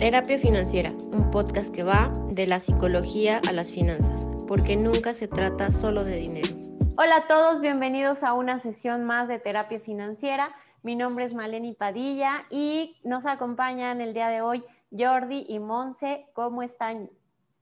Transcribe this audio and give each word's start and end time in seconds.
Terapia 0.00 0.38
Financiera, 0.38 0.94
un 1.12 1.30
podcast 1.30 1.70
que 1.74 1.82
va 1.82 2.10
de 2.30 2.46
la 2.46 2.58
psicología 2.58 3.38
a 3.46 3.52
las 3.52 3.70
finanzas, 3.70 4.26
porque 4.48 4.74
nunca 4.74 5.12
se 5.12 5.28
trata 5.28 5.70
solo 5.70 6.04
de 6.04 6.16
dinero. 6.16 6.48
Hola 6.96 7.16
a 7.16 7.28
todos, 7.28 7.60
bienvenidos 7.60 8.22
a 8.22 8.32
una 8.32 8.60
sesión 8.60 9.04
más 9.04 9.28
de 9.28 9.38
Terapia 9.38 9.78
Financiera. 9.78 10.52
Mi 10.82 10.96
nombre 10.96 11.26
es 11.26 11.34
Maleni 11.34 11.74
Padilla 11.74 12.46
y 12.48 12.96
nos 13.04 13.26
acompañan 13.26 14.00
el 14.00 14.14
día 14.14 14.28
de 14.28 14.40
hoy 14.40 14.64
Jordi 14.90 15.44
y 15.46 15.58
Monse. 15.58 16.24
¿Cómo 16.32 16.62
están? 16.62 17.10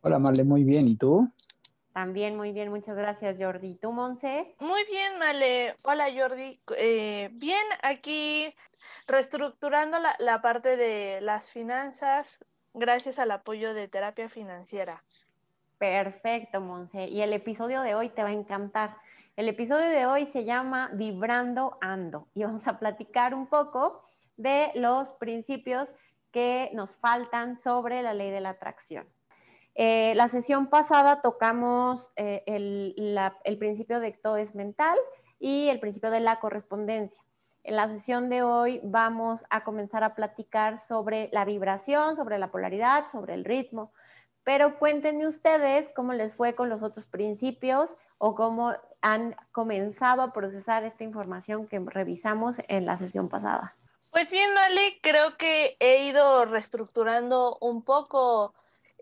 Hola 0.03 0.21
Male, 0.21 0.45
muy 0.45 0.63
bien. 0.63 0.87
¿Y 0.87 0.95
tú? 0.95 1.29
También 1.99 2.37
muy 2.37 2.53
bien, 2.53 2.71
muchas 2.71 2.97
gracias 2.97 3.35
Jordi. 3.41 3.75
¿Tú, 3.75 3.91
Monse? 3.91 4.55
Muy 4.61 4.85
bien, 4.85 5.19
Male. 5.19 5.75
Hola 5.83 6.07
Jordi. 6.17 6.61
Eh, 6.77 7.29
bien, 7.33 7.65
aquí 7.83 8.55
reestructurando 9.09 9.99
la, 9.99 10.15
la 10.21 10.41
parte 10.41 10.77
de 10.77 11.21
las 11.21 11.51
finanzas 11.51 12.39
gracias 12.73 13.19
al 13.19 13.33
apoyo 13.33 13.75
de 13.75 13.89
terapia 13.89 14.29
financiera. 14.29 15.03
Perfecto, 15.79 16.61
Monse. 16.61 17.09
Y 17.09 17.21
el 17.21 17.33
episodio 17.33 17.81
de 17.81 17.97
hoy 17.97 18.11
te 18.11 18.23
va 18.23 18.29
a 18.29 18.33
encantar. 18.33 18.97
El 19.35 19.49
episodio 19.49 19.89
de 19.89 20.07
hoy 20.07 20.27
se 20.27 20.45
llama 20.45 20.91
Vibrando 20.93 21.79
Ando 21.81 22.29
y 22.33 22.45
vamos 22.45 22.69
a 22.69 22.79
platicar 22.79 23.35
un 23.35 23.49
poco 23.49 24.05
de 24.37 24.71
los 24.77 25.11
principios 25.15 25.89
que 26.31 26.71
nos 26.75 26.95
faltan 26.95 27.61
sobre 27.61 28.03
la 28.03 28.15
ley 28.15 28.31
de 28.31 28.41
la 28.41 28.51
atracción. 28.51 29.09
Eh, 29.81 30.13
la 30.17 30.27
sesión 30.27 30.67
pasada 30.67 31.21
tocamos 31.23 32.11
eh, 32.17 32.43
el, 32.47 32.97
el, 33.45 33.59
principio 33.59 34.01
de 34.01 34.11
todo 34.11 34.37
es 34.37 34.57
mental 34.57 34.99
y 35.39 35.69
el 35.69 35.79
principio 35.79 36.11
de 36.11 36.19
la 36.19 36.41
correspondencia. 36.41 37.23
En 37.63 37.77
la 37.77 37.87
sesión 37.87 38.29
de 38.29 38.43
hoy 38.43 38.81
vamos 38.83 39.45
a 39.51 39.63
comenzar 39.63 40.03
a 40.03 40.17
platicar 40.17 40.81
sobre 40.81 41.31
la 41.33 41.45
vibración, 41.45 42.17
sobre 42.17 42.39
la 42.39 42.51
polaridad, 42.51 43.05
sobre 43.13 43.35
el 43.35 43.45
ritmo. 43.45 43.93
Pero 44.43 44.81
cuéntenme 44.81 45.29
ustedes 45.29 45.89
cómo 45.95 46.13
les 46.13 46.35
fue 46.35 46.57
con 46.57 46.69
los 46.69 46.83
otros 46.83 47.07
principios 47.07 47.95
o 48.19 48.35
cómo 48.35 48.75
han 49.01 49.37
comenzado 49.53 50.23
a 50.23 50.33
procesar 50.33 50.83
esta 50.83 51.05
información 51.05 51.69
que 51.69 51.79
revisamos 51.79 52.57
en 52.67 52.85
la 52.85 52.97
sesión 52.97 53.29
pasada. 53.29 53.77
Pues 54.11 54.29
bien, 54.29 54.53
Mali, 54.55 54.99
creo 55.03 55.37
que 55.37 55.77
he 55.79 56.09
ido 56.09 56.47
reestructurando 56.47 57.59
un 57.61 57.85
poco 57.85 58.55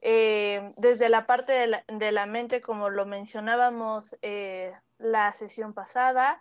eh, 0.08 0.72
desde 0.76 1.08
la 1.08 1.26
parte 1.26 1.52
de 1.88 2.12
la, 2.12 2.26
mente, 2.26 2.60
como 2.60 2.90
lo 2.90 3.06
mencionábamos 3.06 4.16
eh, 4.22 4.72
la 4.98 5.32
sesión 5.32 5.74
pasada, 5.74 6.40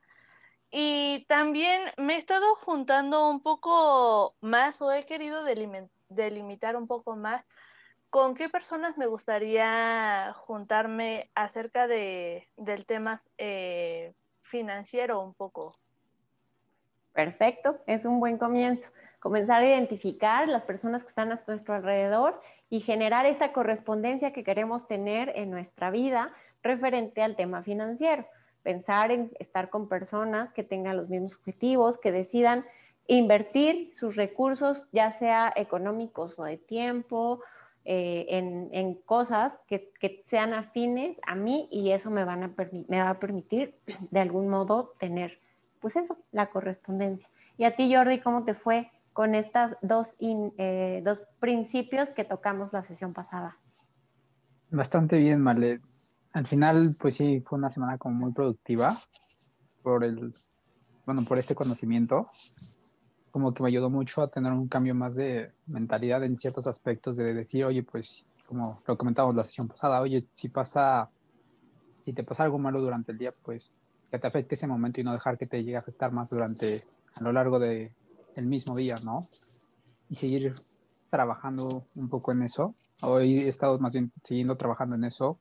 y 0.69 1.25
también 1.27 1.81
me 1.97 2.13
he 2.13 2.19
estado 2.19 2.53
juntando 2.57 3.27
un 3.27 3.41
poco 3.41 4.35
más 4.39 4.83
o 4.83 4.91
he 4.91 5.07
querido 5.07 5.43
delimitar 6.09 6.75
un 6.75 6.85
poco 6.85 7.15
más 7.15 7.43
con 8.11 8.35
qué 8.35 8.49
personas 8.49 8.99
me 8.99 9.07
gustaría 9.07 10.31
juntarme 10.37 11.31
acerca 11.33 11.87
de, 11.87 12.47
del 12.57 12.85
tema 12.85 13.23
eh, 13.39 14.13
financiero 14.43 15.21
un 15.21 15.33
poco. 15.33 15.75
Perfecto, 17.13 17.79
es 17.87 18.05
un 18.05 18.19
buen 18.19 18.37
comienzo. 18.37 18.91
Comenzar 19.19 19.63
a 19.63 19.67
identificar 19.67 20.47
las 20.49 20.61
personas 20.65 21.03
que 21.03 21.09
están 21.09 21.31
a 21.31 21.41
nuestro 21.47 21.73
alrededor 21.73 22.39
y 22.69 22.79
generar 22.79 23.25
esa 23.25 23.51
correspondencia 23.51 24.33
que 24.33 24.43
queremos 24.43 24.87
tener 24.87 25.31
en 25.35 25.51
nuestra 25.51 25.91
vida 25.91 26.33
referente 26.63 27.21
al 27.21 27.35
tema 27.35 27.63
financiero. 27.63 28.25
Pensar 28.63 29.11
en 29.11 29.31
estar 29.39 29.69
con 29.69 29.87
personas 29.87 30.51
que 30.53 30.63
tengan 30.63 30.97
los 30.97 31.09
mismos 31.09 31.35
objetivos, 31.35 31.99
que 31.99 32.11
decidan 32.11 32.65
invertir 33.07 33.93
sus 33.93 34.15
recursos, 34.15 34.81
ya 34.91 35.11
sea 35.11 35.53
económicos 35.55 36.33
o 36.37 36.43
de 36.43 36.57
tiempo, 36.57 37.41
eh, 37.87 38.25
en, 38.71 38.95
cosas 39.05 39.59
que, 39.67 40.23
sean 40.25 40.55
afines 40.55 41.19
a 41.27 41.35
mí 41.35 41.67
y 41.71 41.91
eso 41.91 42.09
me, 42.09 42.25
me 42.25 42.99
va 42.99 43.09
a 43.11 43.19
permitir 43.19 43.75
de 44.09 44.19
algún 44.19 44.49
modo 44.49 44.95
tener, 44.97 45.39
pues 45.79 45.95
eso, 45.95 46.17
la 46.31 46.47
correspondencia. 46.47 47.29
Y 47.59 47.65
a 47.65 47.75
ti, 47.75 47.93
Jordi, 47.93 48.19
¿cómo 48.19 48.43
te 48.43 48.55
fue 48.55 48.89
con 49.15 49.33
estos 49.33 49.77
dos, 49.81 50.13
eh, 50.19 51.01
dos 51.05 51.21
principios 51.39 52.09
que 52.09 52.25
tocamos 52.25 52.73
la 52.73 52.83
sesión 52.83 53.13
pasada. 53.13 53.57
Bastante 54.69 55.17
bien, 55.17 55.39
Marle. 55.39 55.79
Al 56.33 56.45
final, 56.47 56.97
pues 56.99 57.15
sí, 57.15 57.39
fue 57.47 57.57
una 57.57 57.71
semana 57.71 57.97
como 57.97 58.13
muy 58.13 58.33
productiva 58.33 58.93
por 59.81 60.03
el, 60.03 60.33
bueno, 61.05 61.23
por 61.23 61.39
este 61.39 61.55
conocimiento. 61.55 62.27
Como 63.31 63.53
que 63.53 63.63
me 63.63 63.69
ayudó 63.69 63.89
mucho 63.89 64.21
a 64.21 64.27
tener 64.27 64.51
un 64.51 64.67
cambio 64.67 64.93
más 64.93 65.15
de 65.15 65.53
mentalidad 65.65 66.21
en 66.25 66.37
ciertos 66.37 66.67
aspectos 66.67 67.15
de 67.15 67.33
decir, 67.33 67.63
oye, 67.63 67.83
pues 67.83 68.29
como 68.45 68.81
lo 68.85 68.97
comentábamos 68.97 69.37
la 69.37 69.43
sesión 69.43 69.69
pasada, 69.69 70.01
oye, 70.01 70.25
si 70.33 70.49
pasa, 70.49 71.09
si 72.03 72.11
te 72.11 72.25
pasa 72.25 72.43
algo 72.43 72.59
malo 72.59 72.81
durante 72.81 73.13
el 73.13 73.17
día, 73.17 73.33
pues 73.43 73.71
que 74.11 74.19
te 74.19 74.27
afecte 74.27 74.55
ese 74.55 74.67
momento 74.67 74.99
y 74.99 75.05
no 75.05 75.13
dejar 75.13 75.37
que 75.37 75.47
te 75.47 75.63
llegue 75.63 75.77
a 75.77 75.79
afectar 75.79 76.11
más 76.11 76.31
durante, 76.31 76.83
a 77.15 77.23
lo 77.23 77.31
largo 77.31 77.59
de, 77.59 77.93
el 78.35 78.45
mismo 78.47 78.75
día, 78.75 78.95
¿no? 79.03 79.19
Y 80.09 80.15
seguir 80.15 80.53
trabajando 81.09 81.85
un 81.95 82.09
poco 82.09 82.31
en 82.31 82.43
eso. 82.43 82.75
Hoy 83.01 83.39
he 83.39 83.47
estado 83.47 83.79
más 83.79 83.93
bien 83.93 84.11
siguiendo 84.23 84.55
trabajando 84.57 84.95
en 84.95 85.05
eso 85.05 85.39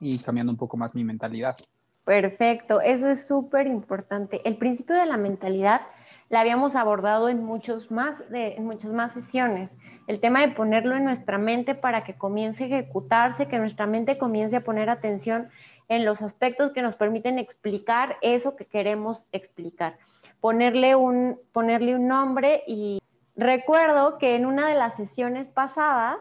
y 0.00 0.18
cambiando 0.18 0.52
un 0.52 0.58
poco 0.58 0.76
más 0.76 0.94
mi 0.94 1.04
mentalidad. 1.04 1.56
Perfecto, 2.04 2.80
eso 2.80 3.08
es 3.08 3.26
súper 3.26 3.66
importante. 3.66 4.40
El 4.44 4.56
principio 4.56 4.96
de 4.96 5.06
la 5.06 5.16
mentalidad 5.16 5.82
la 6.28 6.40
habíamos 6.40 6.76
abordado 6.76 7.28
en, 7.28 7.44
muchos 7.44 7.90
más, 7.90 8.18
de, 8.30 8.54
en 8.54 8.64
muchas 8.64 8.90
más 8.92 9.12
sesiones. 9.12 9.70
El 10.06 10.18
tema 10.18 10.40
de 10.40 10.48
ponerlo 10.48 10.96
en 10.96 11.04
nuestra 11.04 11.38
mente 11.38 11.74
para 11.74 12.04
que 12.04 12.14
comience 12.14 12.64
a 12.64 12.66
ejecutarse, 12.66 13.48
que 13.48 13.58
nuestra 13.58 13.86
mente 13.86 14.18
comience 14.18 14.56
a 14.56 14.64
poner 14.64 14.90
atención 14.90 15.48
en 15.88 16.04
los 16.04 16.22
aspectos 16.22 16.72
que 16.72 16.82
nos 16.82 16.96
permiten 16.96 17.38
explicar 17.38 18.16
eso 18.22 18.56
que 18.56 18.64
queremos 18.64 19.26
explicar 19.30 19.98
ponerle 20.42 20.96
un, 20.96 21.38
ponerle 21.52 21.94
un 21.94 22.08
nombre 22.08 22.64
y 22.66 23.00
recuerdo 23.36 24.18
que 24.18 24.34
en 24.34 24.44
una 24.44 24.66
de 24.68 24.74
las 24.74 24.96
sesiones 24.96 25.46
pasadas 25.46 26.18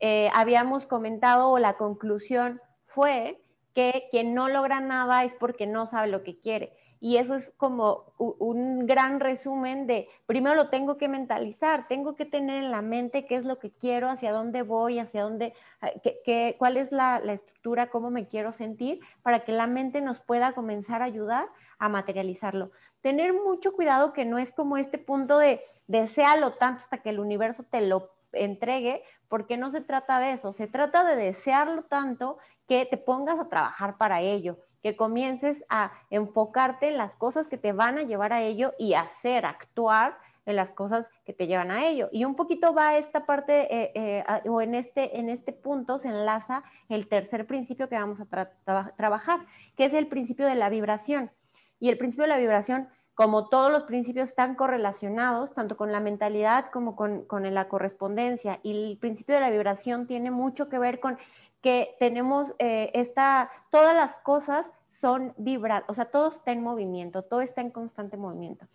eh, 0.00 0.30
habíamos 0.32 0.86
comentado 0.86 1.50
o 1.50 1.58
la 1.58 1.74
conclusión 1.74 2.62
fue 2.80 3.42
que 3.74 4.08
quien 4.10 4.32
no 4.34 4.48
logra 4.48 4.80
nada 4.80 5.22
es 5.22 5.34
porque 5.34 5.66
no 5.66 5.86
sabe 5.86 6.08
lo 6.08 6.22
que 6.22 6.34
quiere. 6.34 6.72
Y 7.00 7.18
eso 7.18 7.34
es 7.34 7.52
como 7.58 8.14
un 8.18 8.86
gran 8.86 9.20
resumen 9.20 9.86
de, 9.86 10.08
primero 10.26 10.56
lo 10.56 10.70
tengo 10.70 10.96
que 10.96 11.06
mentalizar, 11.06 11.86
tengo 11.86 12.16
que 12.16 12.24
tener 12.24 12.64
en 12.64 12.72
la 12.72 12.82
mente 12.82 13.26
qué 13.26 13.36
es 13.36 13.44
lo 13.44 13.58
que 13.60 13.70
quiero, 13.70 14.08
hacia 14.08 14.32
dónde 14.32 14.62
voy, 14.62 14.98
hacia 14.98 15.22
dónde, 15.22 15.52
qué, 16.24 16.56
cuál 16.58 16.76
es 16.76 16.90
la, 16.90 17.20
la, 17.20 17.34
estructura, 17.34 17.90
cómo 17.90 18.10
me 18.10 18.26
quiero 18.26 18.50
sentir, 18.52 18.98
para 19.22 19.38
que 19.38 19.52
la 19.52 19.68
mente 19.68 20.00
nos 20.00 20.18
pueda 20.18 20.52
comenzar 20.54 21.02
a 21.02 21.04
ayudar 21.04 21.48
a 21.78 21.88
materializarlo. 21.88 22.72
Tener 23.00 23.32
mucho 23.32 23.72
cuidado 23.72 24.12
que 24.12 24.24
no 24.24 24.38
es 24.38 24.52
como 24.52 24.76
este 24.76 24.98
punto 24.98 25.38
de 25.38 25.60
desealo 25.86 26.50
tanto 26.50 26.82
hasta 26.82 26.98
que 26.98 27.10
el 27.10 27.20
universo 27.20 27.62
te 27.62 27.80
lo 27.80 28.10
entregue, 28.32 29.02
porque 29.28 29.56
no 29.56 29.70
se 29.70 29.80
trata 29.80 30.20
de 30.20 30.32
eso, 30.32 30.52
se 30.52 30.66
trata 30.66 31.04
de 31.04 31.16
desearlo 31.16 31.82
tanto 31.82 32.38
que 32.66 32.86
te 32.86 32.96
pongas 32.96 33.38
a 33.38 33.48
trabajar 33.48 33.96
para 33.96 34.20
ello, 34.20 34.58
que 34.82 34.96
comiences 34.96 35.64
a 35.68 35.92
enfocarte 36.10 36.88
en 36.88 36.98
las 36.98 37.16
cosas 37.16 37.48
que 37.48 37.58
te 37.58 37.72
van 37.72 37.98
a 37.98 38.02
llevar 38.02 38.32
a 38.32 38.42
ello 38.42 38.74
y 38.78 38.94
hacer, 38.94 39.46
actuar 39.46 40.18
en 40.46 40.56
las 40.56 40.70
cosas 40.70 41.06
que 41.24 41.34
te 41.34 41.46
llevan 41.46 41.70
a 41.70 41.86
ello. 41.86 42.08
Y 42.10 42.24
un 42.24 42.34
poquito 42.34 42.72
va 42.72 42.96
esta 42.96 43.26
parte, 43.26 43.74
eh, 43.74 43.92
eh, 43.94 44.24
o 44.48 44.62
en 44.62 44.74
este, 44.74 45.18
en 45.18 45.28
este 45.28 45.52
punto 45.52 45.98
se 45.98 46.08
enlaza 46.08 46.62
el 46.88 47.06
tercer 47.06 47.46
principio 47.46 47.88
que 47.88 47.96
vamos 47.96 48.18
a 48.20 48.26
trabajar, 48.96 49.40
que 49.76 49.84
es 49.84 49.92
el 49.92 50.06
principio 50.06 50.46
de 50.46 50.54
la 50.54 50.70
vibración. 50.70 51.30
Y 51.80 51.88
el 51.88 51.98
principio 51.98 52.24
de 52.24 52.28
la 52.28 52.38
vibración, 52.38 52.88
como 53.14 53.48
todos 53.48 53.70
los 53.70 53.84
principios, 53.84 54.28
están 54.28 54.54
correlacionados, 54.54 55.52
tanto 55.52 55.76
con 55.76 55.92
la 55.92 56.00
mentalidad 56.00 56.70
como 56.70 56.96
con, 56.96 57.26
la 57.54 57.68
correspondencia. 57.68 58.60
Y 58.62 58.90
el 58.90 58.98
principio 58.98 59.34
de 59.34 59.40
la 59.40 59.50
vibración 59.50 60.06
tiene 60.06 60.30
mucho 60.30 60.68
que 60.68 60.78
ver 60.78 61.00
con 61.00 61.18
que 61.60 61.96
tenemos 61.98 62.54
eh, 62.58 62.90
esta, 62.94 63.50
todas 63.70 63.94
las 63.96 64.16
cosas 64.18 64.70
son 65.00 65.34
vibrar, 65.36 65.84
o 65.88 65.94
sea, 65.94 66.06
todo 66.06 66.28
está 66.28 66.52
en 66.52 66.62
movimiento, 66.62 67.22
todo 67.22 67.40
está 67.40 67.60
en 67.60 67.70
constante 67.70 68.16
movimiento. 68.16 68.66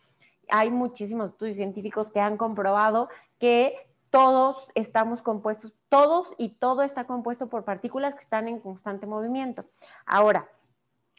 Hay 0.50 0.70
muchísimos 0.70 1.32
estudios 1.32 1.58
científicos 1.58 2.12
que 2.12 2.20
han 2.20 2.38
comprobado 2.38 3.10
que 3.40 3.76
todos 4.10 4.68
estamos 4.76 5.22
compuestos, 5.22 5.74
todos 5.90 6.34
y 6.38 6.50
todo 6.50 6.84
está 6.84 7.06
compuesto 7.06 7.48
por 7.48 7.64
partículas 7.64 8.14
que 8.14 8.20
están 8.20 8.48
en 8.48 8.60
constante 8.60 9.08
movimiento. 9.08 9.66
Ahora, 10.06 10.48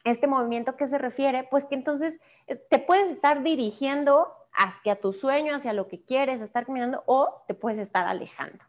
este 0.04 0.26
movimiento 0.26 0.76
que 0.76 0.86
se 0.86 0.98
refiere, 0.98 1.44
pues 1.50 1.64
que 1.64 1.74
entonces 1.74 2.20
eh, 2.46 2.56
te 2.56 2.78
puedes 2.78 3.10
estar 3.10 3.42
dirigiendo 3.42 4.32
hacia 4.52 5.00
tu 5.00 5.12
sueño, 5.12 5.54
hacia 5.54 5.72
lo 5.72 5.88
que 5.88 6.02
quieres, 6.02 6.40
estar 6.40 6.66
caminando 6.66 7.02
o 7.06 7.42
te 7.48 7.54
puedes 7.54 7.80
estar 7.80 8.06
alejando, 8.06 8.64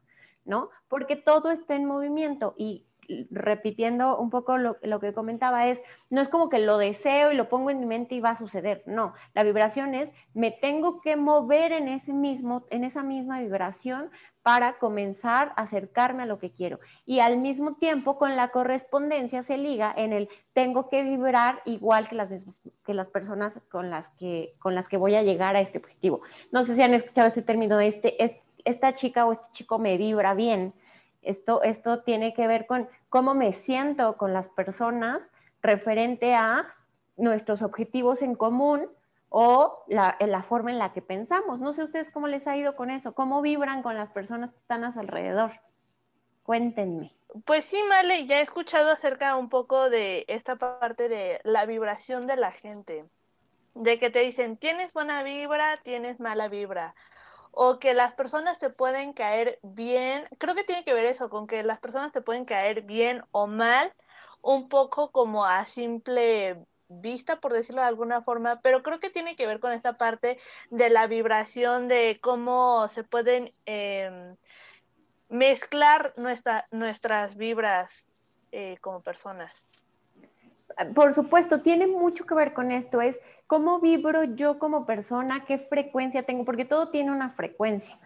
¿no? 0.45 0.69
Porque 0.87 1.15
todo 1.15 1.51
está 1.51 1.75
en 1.75 1.85
movimiento 1.85 2.55
y 2.57 2.87
repitiendo 3.29 4.17
un 4.17 4.29
poco 4.31 4.57
lo, 4.57 4.77
lo, 4.81 4.99
que 4.99 5.13
comentaba 5.13 5.67
es, 5.67 5.81
no 6.09 6.21
es 6.21 6.29
como 6.29 6.49
que 6.49 6.57
lo 6.57 6.79
deseo 6.79 7.31
y 7.31 7.35
lo 7.35 7.49
pongo 7.49 7.69
en 7.69 7.79
mi 7.79 7.85
mente 7.85 8.15
y 8.15 8.19
va 8.19 8.31
a 8.31 8.35
suceder, 8.35 8.81
no, 8.87 9.13
la 9.33 9.43
vibración 9.43 9.93
es, 9.93 10.09
me 10.33 10.49
tengo 10.49 11.01
que 11.01 11.15
mover 11.15 11.71
en 11.71 11.87
ese 11.87 12.13
mismo, 12.13 12.65
en 12.71 12.83
esa 12.83 13.03
misma 13.03 13.39
vibración 13.41 14.09
para 14.45 14.77
comenzar 14.77 15.53
a 15.55 15.63
acercarme 15.63 16.21
a 16.21 16.25
lo 16.27 16.37
que 16.37 16.51
quiero. 16.51 16.79
Y 17.03 17.19
al 17.19 17.37
mismo 17.37 17.77
tiempo, 17.77 18.19
con 18.19 18.35
la 18.35 18.49
correspondencia 18.49 19.41
se 19.41 19.57
liga 19.57 19.91
en 19.97 20.13
el 20.13 20.29
tengo 20.53 20.87
que 20.87 21.01
vibrar 21.01 21.63
igual 21.65 22.07
que 22.07 22.13
las, 22.13 22.29
que 22.85 22.93
las 22.93 23.07
personas 23.07 23.59
con 23.71 23.89
las 23.89 24.09
que, 24.09 24.53
con 24.59 24.75
las 24.75 24.87
que 24.87 24.97
voy 24.97 25.15
a 25.15 25.23
llegar 25.23 25.55
a 25.55 25.61
este 25.61 25.79
objetivo. 25.79 26.21
No 26.51 26.63
sé 26.63 26.75
si 26.75 26.83
han 26.83 26.93
escuchado 26.93 27.27
este 27.27 27.41
término, 27.41 27.79
este, 27.79 28.39
esta 28.65 28.93
chica 28.93 29.25
o 29.25 29.31
este 29.31 29.45
chico 29.53 29.79
me 29.79 29.97
vibra 29.97 30.35
bien. 30.35 30.75
Esto, 31.23 31.63
esto 31.63 32.03
tiene 32.03 32.35
que 32.35 32.45
ver 32.45 32.67
con 32.67 32.87
cómo 33.09 33.33
me 33.33 33.51
siento 33.51 34.15
con 34.15 34.31
las 34.31 34.49
personas 34.49 35.21
referente 35.63 36.35
a 36.35 36.71
nuestros 37.17 37.63
objetivos 37.63 38.21
en 38.21 38.35
común 38.35 38.91
o 39.37 39.83
la, 39.89 40.15
la, 40.21 40.43
forma 40.43 40.71
en 40.71 40.79
la 40.79 40.93
que 40.93 41.01
pensamos. 41.01 41.59
No 41.59 41.73
sé 41.73 41.83
ustedes 41.83 42.09
cómo 42.09 42.29
les 42.29 42.47
ha 42.47 42.55
ido 42.55 42.77
con 42.77 42.89
eso, 42.89 43.13
cómo 43.13 43.41
vibran 43.41 43.83
con 43.83 43.97
las 43.97 44.09
personas 44.11 44.51
que 44.51 44.59
están 44.59 44.85
a 44.85 44.93
su 44.93 44.99
alrededor. 45.01 45.59
Cuéntenme. 46.43 47.13
Pues 47.43 47.65
sí, 47.65 47.77
Male, 47.89 48.25
ya 48.27 48.39
he 48.39 48.43
escuchado 48.43 48.89
acerca 48.89 49.35
un 49.35 49.49
poco 49.49 49.89
de 49.89 50.23
esta 50.29 50.55
parte 50.55 51.09
de 51.09 51.41
la 51.43 51.65
vibración 51.65 52.27
de 52.27 52.37
la 52.37 52.53
gente, 52.53 53.03
de 53.73 53.99
que 53.99 54.09
te 54.09 54.19
dicen, 54.19 54.55
tienes 54.55 54.93
buena 54.93 55.21
vibra, 55.21 55.81
tienes 55.83 56.21
mala 56.21 56.47
vibra, 56.47 56.95
o 57.51 57.77
que 57.77 57.93
las 57.93 58.13
personas 58.13 58.57
te 58.57 58.69
pueden 58.69 59.11
caer 59.11 59.59
bien, 59.63 60.29
creo 60.37 60.55
que 60.55 60.63
tiene 60.63 60.85
que 60.85 60.93
ver 60.93 61.03
eso, 61.03 61.29
con 61.29 61.45
que 61.45 61.61
las 61.63 61.79
personas 61.79 62.13
te 62.13 62.21
pueden 62.21 62.45
caer 62.45 62.83
bien 62.83 63.21
o 63.31 63.47
mal, 63.47 63.91
un 64.41 64.69
poco 64.69 65.11
como 65.11 65.43
a 65.43 65.65
simple 65.65 66.65
vista, 66.87 67.39
por 67.39 67.53
decirlo 67.53 67.81
de 67.81 67.87
alguna 67.87 68.21
forma, 68.21 68.61
pero 68.61 68.83
creo 68.83 68.99
que 68.99 69.09
tiene 69.09 69.35
que 69.35 69.47
ver 69.47 69.59
con 69.59 69.71
esta 69.71 69.93
parte 69.93 70.37
de 70.69 70.89
la 70.89 71.07
vibración, 71.07 71.87
de 71.87 72.19
cómo 72.21 72.87
se 72.89 73.03
pueden 73.03 73.51
em, 73.65 74.35
mezclar 75.29 76.13
nuestra, 76.17 76.67
nuestras 76.71 77.35
vibras 77.35 78.05
eh, 78.51 78.77
como 78.81 79.01
personas. 79.01 79.65
Por 80.93 81.13
supuesto, 81.13 81.61
tiene 81.61 81.87
mucho 81.87 82.25
que 82.25 82.35
ver 82.35 82.53
con 82.53 82.71
esto, 82.71 83.01
es 83.01 83.19
cómo 83.47 83.79
vibro 83.79 84.23
yo 84.23 84.59
como 84.59 84.85
persona, 84.85 85.45
qué 85.45 85.57
frecuencia 85.57 86.23
tengo, 86.23 86.43
porque 86.43 86.65
todo 86.65 86.89
tiene 86.89 87.11
una 87.11 87.31
frecuencia. 87.31 87.97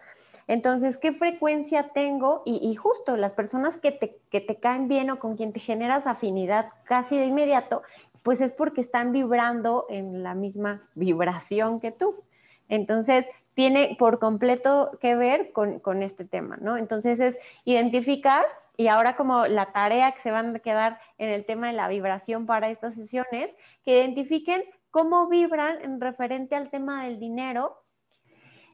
Entonces, 0.46 0.98
¿qué 0.98 1.12
frecuencia 1.12 1.90
tengo? 1.90 2.42
Y, 2.44 2.74
justo 2.74 3.16
las 3.16 3.34
personas 3.34 3.78
que 3.78 3.92
te, 3.92 4.18
que 4.30 4.40
te, 4.40 4.56
caen 4.56 4.88
bien 4.88 5.10
o 5.10 5.18
con 5.18 5.36
quien 5.36 5.52
te 5.52 5.60
generas 5.60 6.08
afinidad 6.08 6.70
casi 6.84 7.16
de 7.16 7.26
inmediato, 7.26 7.82
pues 8.22 8.40
es 8.40 8.52
porque 8.52 8.80
están 8.80 9.12
vibrando 9.12 9.86
en 9.88 10.22
la 10.22 10.34
misma 10.34 10.82
vibración 10.94 11.80
que 11.80 11.92
tú. 11.92 12.22
Entonces, 12.68 13.26
tiene 13.54 13.96
por 13.98 14.18
completo 14.18 14.96
que 15.00 15.14
ver 15.16 15.52
con, 15.52 16.02
este 16.02 16.24
tema, 16.24 16.56
¿no? 16.60 16.76
Entonces 16.76 17.20
es 17.20 17.38
identificar, 17.64 18.46
y 18.76 18.88
ahora 18.88 19.16
como 19.16 19.46
la 19.46 19.72
tarea 19.72 20.12
que 20.12 20.20
se 20.20 20.30
van 20.30 20.54
a 20.56 20.58
quedar 20.60 20.98
en 21.18 21.28
el 21.28 21.44
tema 21.44 21.66
de 21.66 21.74
la 21.74 21.88
vibración 21.88 22.46
para 22.46 22.70
estas 22.70 22.94
sesiones, 22.94 23.50
que 23.84 23.98
identifiquen 23.98 24.62
cómo 24.90 25.28
vibran 25.28 25.82
en 25.82 26.00
referente 26.00 26.54
al 26.54 26.70
tema 26.70 27.04
del 27.04 27.18
dinero 27.18 27.82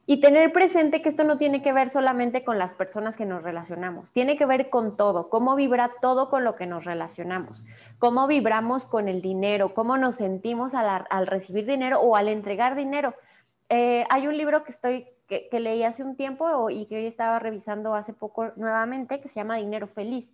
y 0.06 0.20
tener 0.20 0.52
presente 0.52 1.02
que 1.02 1.08
esto 1.08 1.24
no 1.24 1.36
tiene 1.36 1.62
que 1.62 1.72
ver 1.72 1.90
solamente 1.90 2.44
con 2.44 2.58
las 2.58 2.72
personas 2.72 3.16
que 3.16 3.26
nos 3.26 3.42
relacionamos, 3.42 4.12
tiene 4.12 4.36
que 4.36 4.46
ver 4.46 4.70
con 4.70 4.96
todo, 4.96 5.28
cómo 5.28 5.56
vibra 5.56 5.90
todo 6.00 6.30
con 6.30 6.44
lo 6.44 6.54
que 6.54 6.66
nos 6.66 6.84
relacionamos, 6.84 7.64
cómo 7.98 8.28
vibramos 8.28 8.84
con 8.84 9.08
el 9.08 9.20
dinero, 9.20 9.74
cómo 9.74 9.98
nos 9.98 10.16
sentimos 10.16 10.72
al, 10.74 11.26
recibir 11.26 11.66
dinero 11.66 12.00
o 12.00 12.14
al 12.14 12.28
entregar 12.28 12.76
dinero. 12.76 13.14
Eh, 13.68 14.04
hay 14.08 14.28
un 14.28 14.36
libro 14.36 14.62
que 14.62 14.70
estoy 14.70 15.08
que, 15.26 15.48
leí 15.58 15.82
hace 15.82 16.04
un 16.04 16.16
tiempo 16.16 16.70
y 16.70 16.86
que 16.86 16.96
hoy 16.96 17.06
estaba 17.06 17.38
revisando 17.38 17.94
hace 17.94 18.12
poco 18.12 18.52
nuevamente 18.56 19.20
que 19.20 19.28
se 19.28 19.36
llama 19.36 19.56
Dinero 19.56 19.88
Feliz. 19.88 20.28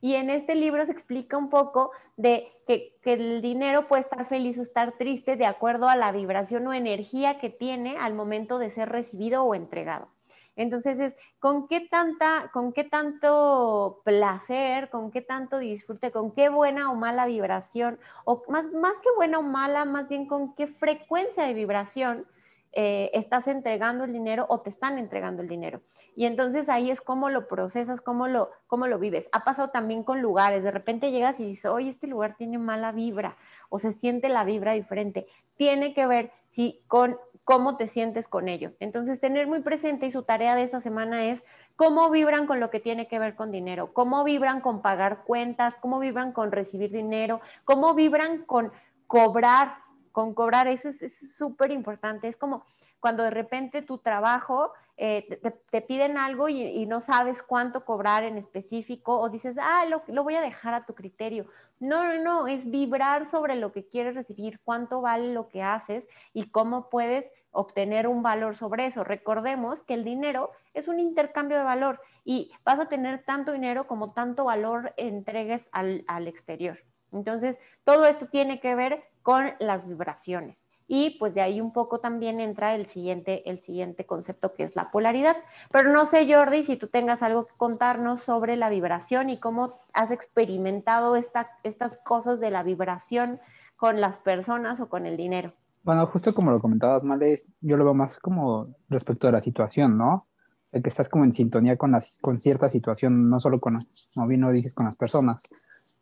Y 0.00 0.14
en 0.14 0.30
este 0.30 0.54
libro 0.54 0.84
se 0.86 0.92
explica 0.92 1.36
un 1.36 1.50
poco 1.50 1.90
de 2.16 2.48
que, 2.66 2.96
el 3.04 3.40
dinero 3.40 3.88
puede 3.88 4.02
estar 4.02 4.26
feliz 4.26 4.58
o 4.58 4.62
estar 4.62 4.98
triste 4.98 5.36
de 5.36 5.46
acuerdo 5.46 5.88
a 5.88 5.96
la 5.96 6.12
vibración 6.12 6.66
o 6.66 6.74
energía 6.74 7.38
que 7.38 7.48
tiene 7.48 7.96
al 7.96 8.12
momento 8.12 8.58
de 8.58 8.70
ser 8.70 8.90
recibido 8.90 9.44
o 9.44 9.54
entregado. 9.54 10.08
Entonces 10.56 10.98
es 10.98 11.16
con 11.38 11.68
qué 11.68 11.80
tanta, 11.80 12.50
con 12.52 12.72
qué 12.72 12.84
tanto 12.84 14.02
placer, 14.04 14.90
con 14.90 15.10
qué 15.10 15.22
tanto 15.22 15.58
disfrute, 15.58 16.10
con 16.10 16.32
qué 16.32 16.48
buena 16.48 16.90
o 16.90 16.96
mala 16.96 17.26
vibración, 17.26 17.98
o 18.24 18.42
más, 18.48 18.66
más 18.72 18.94
que 19.02 19.08
buena 19.16 19.38
o 19.38 19.42
mala, 19.42 19.84
más 19.84 20.08
bien 20.08 20.26
con 20.26 20.54
qué 20.54 20.66
frecuencia 20.66 21.44
de 21.44 21.54
vibración 21.54 22.26
eh, 22.72 23.10
estás 23.14 23.48
entregando 23.48 24.04
el 24.04 24.12
dinero 24.12 24.46
o 24.48 24.60
te 24.60 24.70
están 24.70 24.98
entregando 24.98 25.42
el 25.42 25.48
dinero. 25.48 25.80
Y 26.14 26.26
entonces 26.26 26.68
ahí 26.68 26.90
es 26.90 27.00
cómo 27.00 27.30
lo 27.30 27.48
procesas, 27.48 28.00
cómo 28.00 28.28
lo, 28.28 28.50
cómo 28.66 28.86
lo 28.86 28.98
vives. 28.98 29.28
Ha 29.32 29.44
pasado 29.44 29.70
también 29.70 30.02
con 30.02 30.20
lugares. 30.20 30.62
De 30.62 30.70
repente 30.70 31.10
llegas 31.10 31.40
y 31.40 31.46
dices, 31.46 31.66
oye, 31.66 31.88
este 31.88 32.06
lugar 32.06 32.36
tiene 32.36 32.58
mala 32.58 32.92
vibra 32.92 33.36
o 33.68 33.78
se 33.78 33.92
siente 33.92 34.28
la 34.28 34.44
vibra 34.44 34.72
diferente. 34.72 35.26
Tiene 35.56 35.94
que 35.94 36.06
ver 36.06 36.32
si, 36.50 36.82
con 36.88 37.18
cómo 37.44 37.78
te 37.78 37.86
sientes 37.86 38.28
con 38.28 38.48
ello. 38.48 38.72
Entonces, 38.78 39.20
tener 39.20 39.46
muy 39.46 39.60
presente 39.60 40.04
y 40.04 40.12
su 40.12 40.22
tarea 40.22 40.54
de 40.54 40.64
esta 40.64 40.80
semana 40.80 41.26
es 41.30 41.42
cómo 41.76 42.10
vibran 42.10 42.46
con 42.46 42.60
lo 42.60 42.68
que 42.68 42.78
tiene 42.78 43.08
que 43.08 43.18
ver 43.18 43.36
con 43.36 43.50
dinero, 43.50 43.94
cómo 43.94 44.22
vibran 44.22 44.60
con 44.60 44.82
pagar 44.82 45.24
cuentas, 45.24 45.74
cómo 45.80 45.98
vibran 45.98 46.32
con 46.32 46.52
recibir 46.52 46.90
dinero, 46.90 47.40
cómo 47.64 47.94
vibran 47.94 48.44
con 48.44 48.70
cobrar 49.06 49.87
con 50.18 50.34
cobrar, 50.34 50.66
eso 50.66 50.88
es 50.88 51.36
súper 51.36 51.70
importante. 51.70 52.26
Es 52.26 52.36
como 52.36 52.64
cuando 52.98 53.22
de 53.22 53.30
repente 53.30 53.82
tu 53.82 53.98
trabajo 53.98 54.72
eh, 54.96 55.38
te, 55.70 55.80
piden 55.80 56.18
algo 56.18 56.48
y, 56.48 56.86
no 56.86 57.00
sabes 57.00 57.40
cuánto 57.40 57.84
cobrar 57.84 58.24
en 58.24 58.36
específico 58.36 59.16
o 59.16 59.28
dices, 59.28 59.54
ah, 59.60 59.84
lo, 59.88 60.02
lo, 60.08 60.24
voy 60.24 60.34
a 60.34 60.40
dejar 60.40 60.74
a 60.74 60.84
tu 60.86 60.96
criterio. 60.96 61.46
No, 61.78 62.02
no, 62.02 62.20
no, 62.20 62.48
es 62.48 62.68
vibrar 62.68 63.26
sobre 63.26 63.54
lo 63.54 63.70
que 63.70 63.86
quieres 63.86 64.16
recibir, 64.16 64.58
cuánto 64.64 65.00
vale 65.00 65.32
lo 65.32 65.46
que 65.46 65.62
haces 65.62 66.04
y 66.32 66.50
cómo 66.50 66.90
puedes 66.90 67.30
obtener 67.52 68.08
un 68.08 68.20
valor 68.20 68.56
sobre 68.56 68.86
eso. 68.86 69.04
Recordemos 69.04 69.84
que 69.84 69.94
el 69.94 70.02
dinero 70.02 70.50
es 70.74 70.88
un 70.88 70.98
intercambio 70.98 71.58
de 71.58 71.62
valor 71.62 72.00
y 72.24 72.50
vas 72.64 72.80
a 72.80 72.88
tener 72.88 73.22
tanto 73.22 73.52
dinero 73.52 73.86
como 73.86 74.14
tanto 74.14 74.46
valor 74.46 74.94
entregues 74.96 75.68
al, 75.70 76.02
al 76.08 76.26
exterior. 76.26 76.76
Entonces, 77.12 77.56
todo 77.84 78.04
esto 78.04 78.26
tiene 78.26 78.60
que 78.60 78.74
ver 78.74 79.04
con 79.28 79.50
las 79.60 79.86
vibraciones. 79.86 80.56
Y 80.86 81.18
pues 81.18 81.34
de 81.34 81.42
ahí 81.42 81.60
un 81.60 81.74
poco 81.74 82.00
también 82.00 82.40
entra 82.40 82.74
el 82.74 82.86
siguiente, 82.86 83.42
el 83.50 83.60
siguiente 83.60 84.06
concepto 84.06 84.54
que 84.54 84.62
es 84.62 84.74
la 84.74 84.90
polaridad. 84.90 85.36
Pero 85.70 85.92
no 85.92 86.06
sé, 86.06 86.26
Jordi, 86.32 86.64
si 86.64 86.76
tú 86.76 86.86
tengas 86.86 87.22
algo 87.22 87.44
que 87.44 87.52
contarnos 87.58 88.20
sobre 88.20 88.56
la 88.56 88.70
vibración 88.70 89.28
y 89.28 89.38
cómo 89.38 89.80
has 89.92 90.10
experimentado 90.10 91.14
estas 91.14 91.98
cosas 92.04 92.40
de 92.40 92.50
la 92.50 92.62
vibración 92.62 93.38
con 93.76 94.00
las 94.00 94.16
personas 94.16 94.80
o 94.80 94.88
con 94.88 95.04
el 95.04 95.18
dinero. 95.18 95.52
Bueno, 95.82 96.06
justo 96.06 96.34
como 96.34 96.50
lo 96.50 96.58
comentabas, 96.58 97.04
Males, 97.04 97.50
yo 97.60 97.76
lo 97.76 97.84
veo 97.84 97.92
más 97.92 98.18
como 98.18 98.64
respecto 98.88 99.28
a 99.28 99.32
la 99.32 99.42
situación, 99.42 99.98
¿no? 99.98 100.26
El 100.72 100.82
que 100.82 100.88
estás 100.88 101.10
como 101.10 101.24
en 101.24 101.34
sintonía 101.34 101.76
con, 101.76 101.92
las, 101.92 102.18
con 102.22 102.40
cierta 102.40 102.70
situación, 102.70 103.28
no 103.28 103.40
solo 103.40 103.60
con, 103.60 103.86
como 104.14 104.26
bien 104.26 104.40
lo 104.40 104.50
dices, 104.52 104.74
con 104.74 104.86
las 104.86 104.96
personas. 104.96 105.42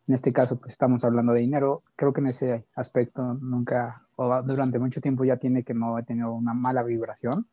En 0.07 0.13
este 0.13 0.31
caso, 0.31 0.57
pues 0.57 0.71
estamos 0.71 1.03
hablando 1.03 1.33
de 1.33 1.41
dinero. 1.41 1.83
Creo 1.97 2.13
que 2.13 2.21
en 2.21 2.27
ese 2.27 2.65
aspecto 2.75 3.33
nunca, 3.33 4.07
o 4.15 4.41
durante 4.43 4.79
mucho 4.79 5.01
tiempo 5.01 5.25
ya 5.25 5.35
tiene 5.35 5.63
que 5.63 5.73
no 5.73 5.97
ha 5.97 6.03
tenido 6.03 6.33
una 6.33 6.53
mala 6.53 6.83
vibración. 6.83 7.47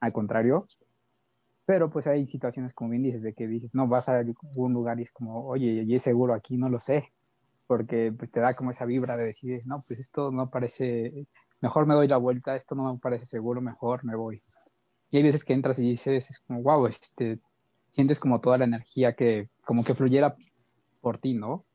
Al 0.00 0.12
contrario. 0.12 0.66
Pero 1.64 1.88
pues 1.90 2.06
hay 2.06 2.26
situaciones, 2.26 2.74
como 2.74 2.90
bien 2.90 3.02
dices, 3.02 3.22
de 3.22 3.32
que 3.32 3.46
dices, 3.46 3.74
no, 3.74 3.86
vas 3.86 4.08
a 4.08 4.18
algún 4.18 4.72
lugar 4.72 4.98
y 4.98 5.04
es 5.04 5.12
como, 5.12 5.46
oye, 5.46 5.84
¿y 5.86 5.94
es 5.94 6.02
seguro 6.02 6.34
aquí? 6.34 6.56
No 6.56 6.68
lo 6.68 6.80
sé. 6.80 7.12
Porque 7.66 8.12
pues 8.16 8.30
te 8.32 8.40
da 8.40 8.54
como 8.54 8.70
esa 8.70 8.84
vibra 8.84 9.16
de 9.16 9.26
decir, 9.26 9.62
no, 9.66 9.84
pues 9.86 10.00
esto 10.00 10.32
no 10.32 10.50
parece, 10.50 11.26
mejor 11.60 11.86
me 11.86 11.94
doy 11.94 12.08
la 12.08 12.16
vuelta, 12.16 12.56
esto 12.56 12.74
no 12.74 12.92
me 12.92 12.98
parece 12.98 13.26
seguro, 13.26 13.60
mejor 13.60 14.04
me 14.04 14.16
voy. 14.16 14.42
Y 15.10 15.18
hay 15.18 15.22
veces 15.22 15.44
que 15.44 15.52
entras 15.52 15.78
y 15.78 15.82
dices, 15.82 16.30
es 16.30 16.38
como, 16.40 16.62
wow, 16.62 16.86
este, 16.86 17.38
sientes 17.90 18.18
como 18.18 18.40
toda 18.40 18.58
la 18.58 18.64
energía 18.64 19.14
que, 19.14 19.50
como 19.64 19.84
que 19.84 19.94
fluyera 19.94 20.36
por 21.00 21.18
ti, 21.18 21.34
¿no? 21.34 21.66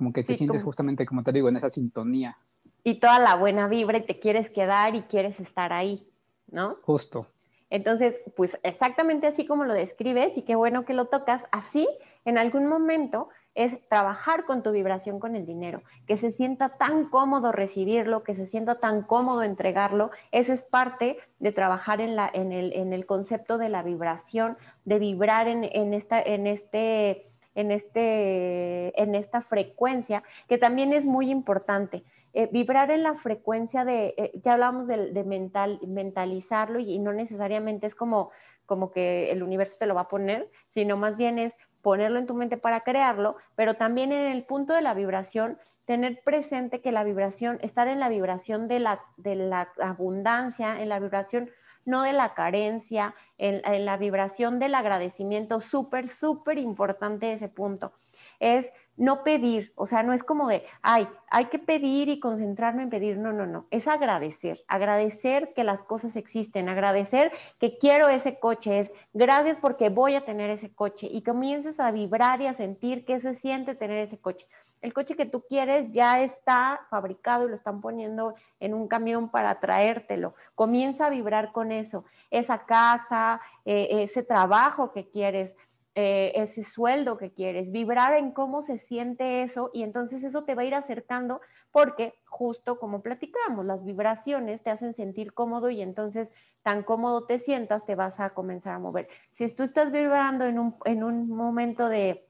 Como 0.00 0.14
que 0.14 0.24
te 0.24 0.34
sientes 0.34 0.62
justamente, 0.62 1.04
como 1.04 1.22
te 1.22 1.30
digo, 1.30 1.50
en 1.50 1.56
esa 1.56 1.68
sintonía. 1.68 2.38
Y 2.82 3.00
toda 3.00 3.18
la 3.18 3.34
buena 3.34 3.68
vibra 3.68 3.98
y 3.98 4.06
te 4.06 4.18
quieres 4.18 4.48
quedar 4.48 4.94
y 4.94 5.02
quieres 5.02 5.38
estar 5.38 5.74
ahí, 5.74 6.08
¿no? 6.50 6.76
Justo. 6.80 7.26
Entonces, 7.68 8.14
pues 8.34 8.58
exactamente 8.62 9.26
así 9.26 9.46
como 9.46 9.66
lo 9.66 9.74
describes 9.74 10.38
y 10.38 10.42
qué 10.42 10.54
bueno 10.54 10.86
que 10.86 10.94
lo 10.94 11.08
tocas, 11.08 11.44
así 11.52 11.86
en 12.24 12.38
algún 12.38 12.66
momento 12.66 13.28
es 13.54 13.76
trabajar 13.90 14.46
con 14.46 14.62
tu 14.62 14.72
vibración 14.72 15.20
con 15.20 15.36
el 15.36 15.44
dinero, 15.44 15.82
que 16.06 16.16
se 16.16 16.32
sienta 16.32 16.78
tan 16.78 17.10
cómodo 17.10 17.52
recibirlo, 17.52 18.22
que 18.22 18.34
se 18.34 18.46
sienta 18.46 18.76
tan 18.76 19.02
cómodo 19.02 19.42
entregarlo. 19.42 20.12
Eso 20.32 20.54
es 20.54 20.62
parte 20.62 21.18
de 21.40 21.52
trabajar 21.52 22.00
en, 22.00 22.16
la, 22.16 22.30
en, 22.32 22.52
el, 22.52 22.72
en 22.72 22.94
el 22.94 23.04
concepto 23.04 23.58
de 23.58 23.68
la 23.68 23.82
vibración, 23.82 24.56
de 24.86 24.98
vibrar 24.98 25.46
en, 25.46 25.64
en, 25.64 25.92
esta, 25.92 26.22
en 26.22 26.46
este 26.46 27.29
en, 27.60 27.70
este, 27.70 29.00
en 29.00 29.14
esta 29.14 29.40
frecuencia, 29.42 30.22
que 30.48 30.58
también 30.58 30.92
es 30.92 31.06
muy 31.06 31.30
importante. 31.30 32.04
Eh, 32.32 32.48
vibrar 32.52 32.90
en 32.90 33.02
la 33.02 33.14
frecuencia 33.14 33.84
de, 33.84 34.14
eh, 34.16 34.32
ya 34.42 34.52
hablamos 34.52 34.86
de, 34.86 35.24
mental, 35.24 35.80
mentalizarlo 35.86 36.78
y, 36.78 36.98
no 36.98 37.12
necesariamente 37.12 37.86
es 37.86 37.94
como, 37.94 38.30
como 38.66 38.92
que 38.92 39.32
el 39.32 39.42
universo 39.42 39.76
te 39.78 39.86
lo 39.86 39.94
va 39.94 40.02
a 40.02 40.08
poner, 40.08 40.48
sino 40.68 40.96
más 40.96 41.16
bien 41.16 41.38
es 41.38 41.54
ponerlo 41.82 42.18
en 42.18 42.26
tu 42.26 42.34
mente 42.34 42.56
para 42.56 42.82
crearlo, 42.82 43.36
pero 43.56 43.74
también 43.74 44.12
en 44.12 44.30
el 44.30 44.44
punto 44.44 44.74
de 44.74 44.82
la 44.82 44.94
vibración, 44.94 45.58
tener 45.86 46.22
presente 46.22 46.80
que 46.80 46.92
la 46.92 47.02
vibración, 47.02 47.58
estar 47.62 47.88
en 47.88 47.98
la 47.98 48.08
vibración 48.08 48.68
de 48.68 48.78
la, 48.78 49.00
de 49.16 49.34
la 49.34 49.72
abundancia, 49.80 50.80
en 50.80 50.88
la 50.88 51.00
vibración 51.00 51.50
no 51.84 52.02
de 52.02 52.12
la 52.12 52.34
carencia, 52.34 53.14
en, 53.38 53.84
la 53.84 53.96
vibración 53.96 54.58
del 54.58 54.74
agradecimiento, 54.74 55.60
súper, 55.60 56.08
súper 56.08 56.58
importante 56.58 57.32
ese 57.32 57.48
punto. 57.48 57.92
Es 58.38 58.70
no 58.96 59.24
pedir, 59.24 59.72
o 59.76 59.86
sea, 59.86 60.02
no 60.02 60.12
es 60.12 60.22
como 60.22 60.48
de, 60.48 60.64
ay, 60.82 61.08
hay 61.30 61.46
que 61.46 61.58
pedir 61.58 62.08
y 62.08 62.20
concentrarme 62.20 62.82
en 62.82 62.90
pedir, 62.90 63.16
no, 63.16 63.32
no, 63.32 63.46
no, 63.46 63.66
es 63.70 63.88
agradecer, 63.88 64.62
agradecer 64.68 65.54
que 65.54 65.64
las 65.64 65.82
cosas 65.82 66.16
existen, 66.16 66.68
agradecer 66.68 67.32
que 67.58 67.78
quiero 67.78 68.08
ese 68.08 68.38
coche, 68.38 68.78
es 68.78 68.92
gracias 69.14 69.56
porque 69.58 69.88
voy 69.88 70.16
a 70.16 70.24
tener 70.26 70.50
ese 70.50 70.74
coche 70.74 71.08
y 71.10 71.22
comiences 71.22 71.80
a 71.80 71.90
vibrar 71.90 72.42
y 72.42 72.46
a 72.46 72.54
sentir 72.54 73.06
qué 73.06 73.20
se 73.20 73.34
siente 73.36 73.74
tener 73.74 73.98
ese 73.98 74.18
coche. 74.18 74.46
El 74.80 74.94
coche 74.94 75.14
que 75.14 75.26
tú 75.26 75.44
quieres 75.46 75.92
ya 75.92 76.22
está 76.22 76.86
fabricado 76.88 77.46
y 77.46 77.50
lo 77.50 77.56
están 77.56 77.80
poniendo 77.80 78.34
en 78.60 78.74
un 78.74 78.88
camión 78.88 79.28
para 79.28 79.60
traértelo. 79.60 80.34
Comienza 80.54 81.06
a 81.06 81.10
vibrar 81.10 81.52
con 81.52 81.70
eso, 81.70 82.04
esa 82.30 82.64
casa, 82.64 83.40
eh, 83.64 83.88
ese 84.02 84.22
trabajo 84.22 84.92
que 84.92 85.08
quieres, 85.08 85.54
eh, 85.94 86.32
ese 86.36 86.62
sueldo 86.62 87.18
que 87.18 87.32
quieres, 87.32 87.70
vibrar 87.70 88.14
en 88.14 88.30
cómo 88.30 88.62
se 88.62 88.78
siente 88.78 89.42
eso 89.42 89.70
y 89.74 89.82
entonces 89.82 90.22
eso 90.22 90.44
te 90.44 90.54
va 90.54 90.62
a 90.62 90.64
ir 90.64 90.74
acercando 90.74 91.40
porque 91.72 92.14
justo 92.26 92.78
como 92.78 93.02
platicamos, 93.02 93.66
las 93.66 93.84
vibraciones 93.84 94.62
te 94.62 94.70
hacen 94.70 94.94
sentir 94.94 95.34
cómodo 95.34 95.68
y 95.68 95.82
entonces 95.82 96.28
tan 96.62 96.84
cómodo 96.84 97.26
te 97.26 97.38
sientas 97.38 97.84
te 97.84 97.96
vas 97.96 98.20
a 98.20 98.30
comenzar 98.30 98.74
a 98.74 98.78
mover. 98.78 99.08
Si 99.32 99.52
tú 99.54 99.62
estás 99.62 99.90
vibrando 99.90 100.44
en 100.44 100.58
un, 100.58 100.76
en 100.84 101.02
un 101.02 101.28
momento 101.28 101.88
de 101.88 102.26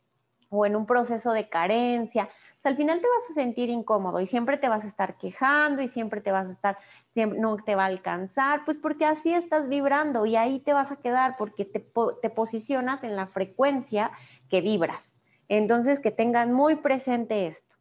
o 0.49 0.67
en 0.67 0.75
un 0.75 0.87
proceso 0.87 1.33
de 1.33 1.49
carencia, 1.49 2.29
al 2.69 2.77
final 2.77 3.01
te 3.01 3.07
vas 3.07 3.31
a 3.31 3.35
sentir 3.35 3.71
incómodo 3.71 4.21
y 4.21 4.27
siempre 4.27 4.59
te 4.59 4.69
vas 4.69 4.85
a 4.85 4.89
estar 4.89 5.17
quejando 5.17 5.83
y 5.83 5.89
siempre 5.89 6.21
te 6.21 6.31
vas 6.31 6.47
a 6.49 6.51
estar, 6.51 6.79
no 7.15 7.57
te 7.57 7.75
va 7.75 7.85
a 7.85 7.87
alcanzar, 7.87 8.65
pues 8.65 8.77
porque 8.77 9.07
así 9.07 9.33
estás 9.33 9.69
vibrando 9.69 10.27
y 10.27 10.37
ahí 10.37 10.61
te 10.61 10.73
vas 10.73 10.93
a 10.93 10.97
quedar 10.97 11.37
porque 11.39 11.65
te, 11.65 11.81
te 12.23 12.31
posicionas 12.31 13.03
en 13.05 13.17
la 13.17 13.27
frecuencia 13.27 14.11
que 14.49 14.61
vibras. 14.61 15.15
Entonces, 15.49 15.99
que 15.99 16.11
tengan 16.11 16.53
muy 16.53 16.77
presente 16.77 17.47
esto. 17.47 17.75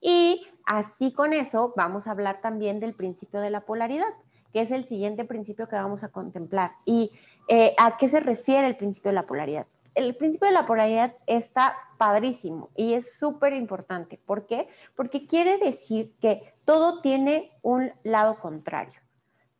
Y 0.00 0.44
así 0.66 1.12
con 1.12 1.32
eso 1.32 1.72
vamos 1.76 2.06
a 2.06 2.10
hablar 2.10 2.40
también 2.40 2.80
del 2.80 2.94
principio 2.94 3.40
de 3.40 3.50
la 3.50 3.60
polaridad, 3.60 4.12
que 4.52 4.62
es 4.62 4.70
el 4.70 4.86
siguiente 4.86 5.24
principio 5.24 5.68
que 5.68 5.76
vamos 5.76 6.02
a 6.02 6.08
contemplar. 6.08 6.72
¿Y 6.84 7.12
eh, 7.48 7.74
a 7.78 7.96
qué 7.96 8.08
se 8.08 8.18
refiere 8.18 8.66
el 8.66 8.76
principio 8.76 9.10
de 9.10 9.14
la 9.14 9.26
polaridad? 9.26 9.66
El 9.94 10.16
principio 10.16 10.48
de 10.48 10.54
la 10.54 10.66
polaridad 10.66 11.14
está 11.26 11.76
padrísimo 11.98 12.70
y 12.74 12.94
es 12.94 13.18
súper 13.18 13.52
importante. 13.52 14.20
¿Por 14.24 14.46
qué? 14.46 14.68
Porque 14.96 15.26
quiere 15.26 15.58
decir 15.58 16.14
que 16.20 16.54
todo 16.64 17.00
tiene 17.00 17.52
un 17.62 17.92
lado 18.02 18.38
contrario, 18.40 19.00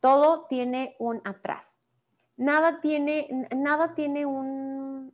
todo 0.01 0.47
tiene 0.49 0.97
un 0.99 1.21
atrás. 1.25 1.79
Nada 2.37 2.81
tiene, 2.81 3.49
nada 3.55 3.95
tiene 3.95 4.27
un, 4.27 5.12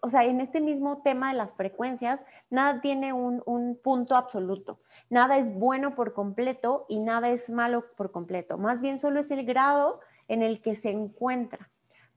o 0.00 0.08
sea, 0.08 0.24
en 0.24 0.40
este 0.40 0.60
mismo 0.60 1.02
tema 1.02 1.32
de 1.32 1.38
las 1.38 1.52
frecuencias, 1.54 2.24
nada 2.48 2.80
tiene 2.80 3.12
un, 3.12 3.42
un 3.46 3.78
punto 3.82 4.16
absoluto. 4.16 4.80
Nada 5.10 5.36
es 5.36 5.52
bueno 5.52 5.94
por 5.94 6.14
completo 6.14 6.86
y 6.88 7.00
nada 7.00 7.30
es 7.30 7.50
malo 7.50 7.84
por 7.96 8.12
completo. 8.12 8.56
Más 8.56 8.80
bien 8.80 9.00
solo 9.00 9.20
es 9.20 9.30
el 9.30 9.44
grado 9.44 10.00
en 10.28 10.42
el 10.42 10.62
que 10.62 10.76
se 10.76 10.90
encuentra. 10.90 11.70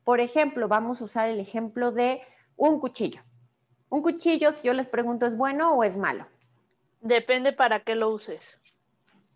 Por 0.08 0.22
ejemplo, 0.22 0.70
vamos 0.70 1.02
a 1.02 1.04
usar 1.04 1.28
el 1.28 1.38
ejemplo 1.38 1.92
de 1.92 2.22
un 2.56 2.80
cuchillo. 2.80 3.20
Un 3.90 4.02
cuchillo, 4.02 4.54
si 4.54 4.66
yo 4.66 4.74
les 4.74 4.88
pregunto, 4.88 5.26
¿es 5.26 5.36
bueno 5.36 5.74
o 5.74 5.84
es 5.84 5.98
malo? 5.98 6.26
Depende 7.02 7.52
para 7.52 7.82
qué 7.82 7.94
lo 7.94 8.12
uses. 8.12 8.58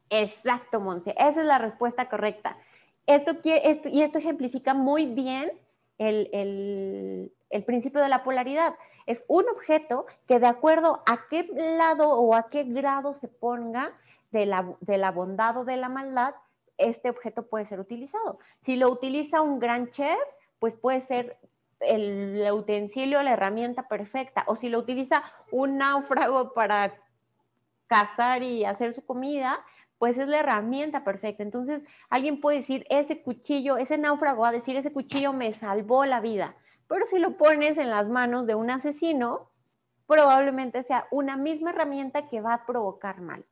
Exacto, 0.10 0.80
Monse. 0.80 1.14
Esa 1.18 1.42
es 1.42 1.46
la 1.46 1.58
respuesta 1.58 2.08
correcta. 2.08 2.58
Esto, 3.06 3.36
esto, 3.44 3.90
y 3.90 4.02
esto 4.02 4.20
ejemplifica 4.20 4.74
muy 4.74 5.08
bien 5.08 5.52
el, 5.98 7.34
principio 7.66 8.00
de 8.00 8.08
la 8.08 8.24
polaridad. 8.24 8.74
Es 9.08 9.26
un 9.28 9.50
objeto 9.50 10.06
que 10.26 10.40
de 10.40 10.48
acuerdo 10.48 11.04
a 11.06 11.28
qué 11.30 11.50
lado 11.78 12.12
o 12.12 12.34
a 12.34 12.50
qué 12.50 12.64
grado 12.64 13.14
se 13.14 13.28
ponga 13.28 13.92
de 14.32 14.46
la, 14.46 14.74
de 14.80 14.98
la 14.98 15.12
bondad 15.12 15.58
o 15.58 15.66
de 15.66 15.76
la 15.76 15.90
maldad, 15.90 16.34
este 16.78 17.10
objeto 17.10 17.46
puede 17.48 17.66
ser 17.66 17.82
utilizado. 17.82 18.40
Si 18.62 18.78
lo 18.78 18.90
utiliza 18.90 19.42
un 19.42 19.60
gran 19.60 19.90
chef, 19.90 20.18
pues 20.62 20.76
puede 20.76 21.02
ser 21.02 21.40
el, 21.80 22.48
utensilio, 22.54 23.24
la 23.24 23.34
herramienta 23.34 23.88
perfecta. 23.88 24.44
O 24.46 24.56
si 24.56 24.70
lo 24.70 24.78
utiliza 24.78 25.24
un 25.52 25.80
náufrago 25.80 26.54
para 26.54 26.94
cazar 27.88 28.44
y 28.44 28.64
hacer 28.64 28.94
su 28.94 29.04
comida, 29.04 29.66
pues 29.98 30.20
es 30.20 30.28
la 30.28 30.42
herramienta 30.42 31.04
perfecta. 31.04 31.42
Entonces, 31.42 31.82
alguien 32.12 32.40
puede 32.40 32.60
decir, 32.60 32.86
ese 32.92 33.24
cuchillo, 33.24 33.78
ese 33.78 33.98
náufrago 33.98 34.44
va 34.44 34.50
a 34.50 34.52
decir, 34.52 34.78
ese 34.78 34.94
cuchillo 34.94 35.34
me 35.34 35.56
salvó 35.56 36.06
la 36.06 36.22
vida. 36.22 36.56
Pero 36.88 37.08
si 37.08 37.18
lo 37.18 37.38
pones 37.38 37.80
en 37.80 37.90
las 37.90 38.08
manos 38.08 38.46
de 38.46 38.54
un 38.54 38.70
asesino, 38.70 39.50
probablemente 40.06 40.84
sea 40.84 41.08
una 41.10 41.38
misma 41.38 41.72
herramienta 41.72 42.28
que 42.28 42.40
va 42.40 42.54
a 42.54 42.66
provocar 42.68 43.20
mal. 43.20 43.44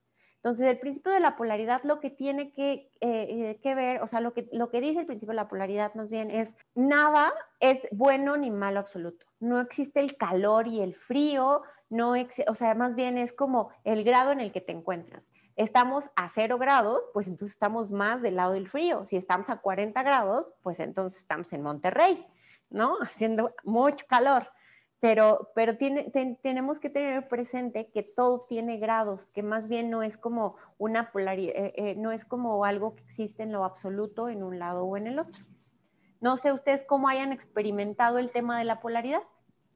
Entonces, 0.42 0.68
el 0.68 0.80
principio 0.80 1.12
de 1.12 1.20
la 1.20 1.36
polaridad 1.36 1.84
lo 1.84 2.00
que 2.00 2.10
tiene 2.10 2.54
que, 2.54 2.90
eh, 3.02 3.60
que, 3.62 3.76
ver, 3.76 4.02
o 4.02 4.08
sea, 4.08 4.22
lo 4.22 4.34
que, 4.34 4.48
lo 4.54 4.70
que 4.70 4.80
dice 4.80 5.02
el 5.02 5.06
principio 5.06 5.32
de 5.32 5.42
la 5.42 5.50
polaridad 5.50 5.94
más 5.96 6.10
bien 6.10 6.32
es, 6.32 6.56
nada 6.76 7.34
es 7.60 7.86
bueno 7.92 8.38
ni 8.38 8.50
malo 8.50 8.80
absoluto. 8.80 9.26
No 9.42 9.60
existe 9.60 10.00
el 10.00 10.16
calor 10.16 10.68
y 10.68 10.80
el 10.80 10.96
frío, 10.96 11.64
no 11.90 12.14
o 12.48 12.56
sea, 12.56 12.74
más 12.74 12.96
bien 12.96 13.18
es 13.18 13.34
como 13.34 13.72
el 13.84 14.06
grado 14.06 14.32
en 14.32 14.40
el 14.40 14.54
que 14.54 14.62
te 14.62 14.72
encuentras. 14.72 15.24
Estamos 15.58 16.06
a 16.16 16.30
cero 16.30 16.58
grados, 16.58 17.02
pues 17.14 17.28
entonces 17.28 17.56
estamos 17.56 17.92
más 17.92 18.22
del 18.22 18.38
lado 18.38 18.54
del 18.54 18.70
frío. 18.70 19.06
Si 19.06 19.18
estamos 19.18 19.50
a 19.50 19.58
40 19.58 20.02
grados, 20.04 20.48
pues 20.64 20.80
entonces 20.80 21.20
estamos 21.20 21.52
en 21.52 21.64
Monterrey, 21.64 22.26
¿no? 22.70 22.96
Haciendo 23.02 23.54
mucho 23.66 24.06
calor 24.08 24.48
pero, 25.00 25.52
pero 25.56 25.78
tiene, 25.78 26.12
tenemos 26.42 26.80
que 26.80 26.90
tener 26.90 27.28
presente 27.28 27.90
que 27.94 28.04
todo 28.04 28.46
tiene 28.50 28.78
grados, 28.78 29.30
que 29.34 29.44
más 29.44 29.70
bien 29.70 29.90
no 29.90 30.04
es 30.04 30.18
como 30.18 30.56
una 30.78 31.12
polaridad, 31.12 31.56
eh, 31.56 31.74
eh, 31.78 31.96
no 31.96 32.12
es 32.12 32.26
como 32.26 32.66
algo 32.66 32.96
que 32.96 33.04
existe 33.04 33.44
en 33.44 33.52
lo 33.54 33.64
absoluto 33.64 34.28
en 34.30 34.44
un 34.44 34.60
lado 34.60 34.84
o 34.84 34.98
en 34.98 35.08
el 35.08 35.20
otro. 35.20 35.42
No 36.20 36.36
sé 36.36 36.52
ustedes 36.52 36.84
cómo 36.86 37.08
hayan 37.08 37.32
experimentado 37.32 38.18
el 38.18 38.30
tema 38.32 38.60
de 38.60 38.66
la 38.66 38.82
polaridad. 38.82 39.22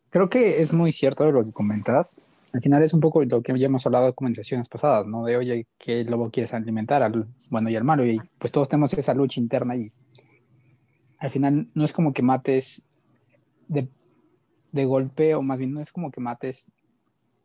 Creo 0.10 0.30
que 0.30 0.62
es 0.62 0.74
muy 0.74 0.92
cierto 0.92 1.32
lo 1.32 1.44
que 1.46 1.54
comentas. 1.54 2.16
Al 2.54 2.62
final 2.62 2.84
es 2.84 2.94
un 2.94 3.00
poco 3.00 3.24
lo 3.24 3.42
que 3.42 3.58
ya 3.58 3.66
hemos 3.66 3.86
hablado 3.86 4.08
de 4.08 4.14
comentaciones 4.14 4.68
pasadas, 4.68 5.08
¿no? 5.08 5.24
De, 5.24 5.38
oye, 5.38 5.66
¿qué 5.78 6.04
lobo 6.04 6.30
quieres 6.30 6.54
alimentar? 6.54 7.02
Al 7.02 7.28
bueno 7.50 7.70
y 7.70 7.76
al 7.76 7.84
malo. 7.84 8.06
Y 8.06 8.20
pues 8.38 8.52
todos 8.52 8.70
tenemos 8.70 8.94
esa 8.94 9.14
lucha 9.14 9.40
interna 9.40 9.76
y 9.76 9.88
al 11.18 11.32
final 11.32 11.70
no 11.74 11.86
es 11.86 11.94
como 11.94 12.14
que 12.14 12.22
mates 12.22 12.86
de 13.70 13.88
de 14.74 14.86
golpe, 14.86 15.36
o 15.36 15.42
más 15.42 15.60
bien 15.60 15.72
no 15.72 15.80
es 15.80 15.94
como 15.94 16.12
que 16.12 16.20
mates 16.20 16.66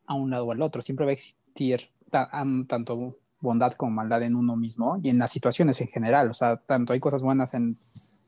a 0.07 0.15
un 0.15 0.31
lado 0.31 0.47
o 0.47 0.53
al 0.53 0.63
otro, 0.63 0.83
siempre 0.83 1.05
va 1.05 1.11
a 1.11 1.15
existir 1.15 1.91
tanto 2.11 3.19
bondad 3.41 3.75
como 3.75 3.93
maldad 3.93 4.23
en 4.23 4.35
uno 4.35 4.57
mismo 4.57 4.99
y 5.03 5.11
en 5.11 5.19
las 5.19 5.31
situaciones 5.31 5.81
en 5.81 5.89
general, 5.89 6.31
o 6.31 6.35
sea, 6.35 6.57
tanto 6.57 6.93
hay 6.93 7.01
cosas 7.01 7.23
buenas 7.23 7.55
en 7.55 7.77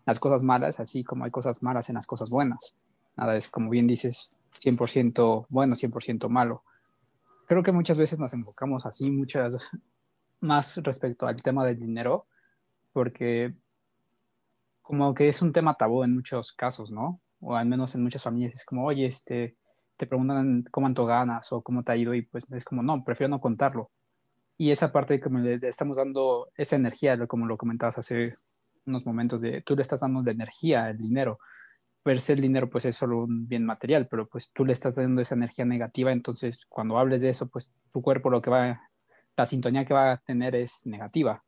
las 0.04 0.20
cosas 0.20 0.42
malas, 0.42 0.78
así 0.78 1.02
como 1.02 1.24
hay 1.24 1.30
cosas 1.30 1.62
malas 1.62 1.88
en 1.88 1.94
las 1.94 2.06
cosas 2.06 2.28
buenas. 2.28 2.74
Nada 3.16 3.36
es, 3.36 3.50
como 3.50 3.70
bien 3.70 3.86
dices, 3.86 4.30
100% 4.62 5.46
bueno, 5.48 5.74
100% 5.74 6.28
malo. 6.28 6.62
Creo 7.46 7.62
que 7.62 7.72
muchas 7.72 7.96
veces 7.96 8.18
nos 8.18 8.34
enfocamos 8.34 8.84
así, 8.84 9.10
muchas 9.10 9.56
más 10.40 10.76
respecto 10.78 11.26
al 11.26 11.42
tema 11.42 11.64
del 11.64 11.78
dinero, 11.78 12.26
porque 12.92 13.54
como 14.82 15.14
que 15.14 15.28
es 15.28 15.40
un 15.40 15.52
tema 15.52 15.74
tabú 15.74 16.04
en 16.04 16.14
muchos 16.14 16.52
casos, 16.52 16.90
¿no? 16.90 17.20
O 17.40 17.56
al 17.56 17.66
menos 17.66 17.94
en 17.94 18.02
muchas 18.02 18.22
familias 18.22 18.54
es 18.54 18.64
como, 18.64 18.84
oye, 18.84 19.06
este, 19.06 19.54
te 19.96 20.06
preguntan 20.06 20.64
cómo 20.70 20.88
ganas 21.06 21.52
o 21.52 21.62
cómo 21.62 21.82
te 21.82 21.92
ha 21.92 21.96
ido 21.96 22.14
y 22.14 22.22
pues 22.22 22.44
es 22.50 22.64
como, 22.64 22.82
no, 22.82 23.04
prefiero 23.04 23.28
no 23.30 23.40
contarlo. 23.40 23.90
Y 24.56 24.70
esa 24.70 24.92
parte 24.92 25.14
de 25.14 25.20
que 25.20 25.30
le, 25.30 25.68
estamos 25.68 25.96
dando 25.96 26.48
esa 26.56 26.76
energía, 26.76 27.18
como 27.26 27.46
lo 27.46 27.56
comentabas 27.56 27.98
hace 27.98 28.34
unos 28.86 29.06
momentos, 29.06 29.40
de 29.40 29.62
tú 29.62 29.76
le 29.76 29.82
estás 29.82 30.00
dando 30.00 30.22
de 30.22 30.32
energía, 30.32 30.90
el 30.90 30.98
dinero. 30.98 31.38
Per 32.02 32.20
se 32.20 32.32
el 32.34 32.40
dinero 32.40 32.70
pues 32.70 32.86
es 32.86 32.96
solo 32.96 33.24
un 33.24 33.46
bien 33.46 33.64
material, 33.64 34.08
pero 34.08 34.26
pues 34.26 34.50
tú 34.52 34.64
le 34.64 34.72
estás 34.72 34.96
dando 34.96 35.20
esa 35.20 35.34
energía 35.34 35.64
negativa, 35.64 36.12
entonces 36.12 36.66
cuando 36.66 36.98
hables 36.98 37.20
de 37.22 37.30
eso, 37.30 37.48
pues 37.48 37.70
tu 37.92 38.02
cuerpo 38.02 38.30
lo 38.30 38.42
que 38.42 38.50
va, 38.50 38.80
la 39.36 39.46
sintonía 39.46 39.84
que 39.84 39.94
va 39.94 40.12
a 40.12 40.16
tener 40.18 40.54
es 40.54 40.86
negativa. 40.86 41.42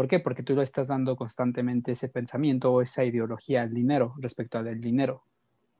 ¿Por 0.00 0.08
qué? 0.08 0.18
Porque 0.18 0.42
tú 0.42 0.56
le 0.56 0.62
estás 0.62 0.88
dando 0.88 1.14
constantemente 1.14 1.92
ese 1.92 2.08
pensamiento 2.08 2.72
o 2.72 2.80
esa 2.80 3.04
ideología 3.04 3.60
al 3.60 3.68
dinero 3.68 4.14
respecto 4.16 4.56
al 4.56 4.80
dinero. 4.80 5.24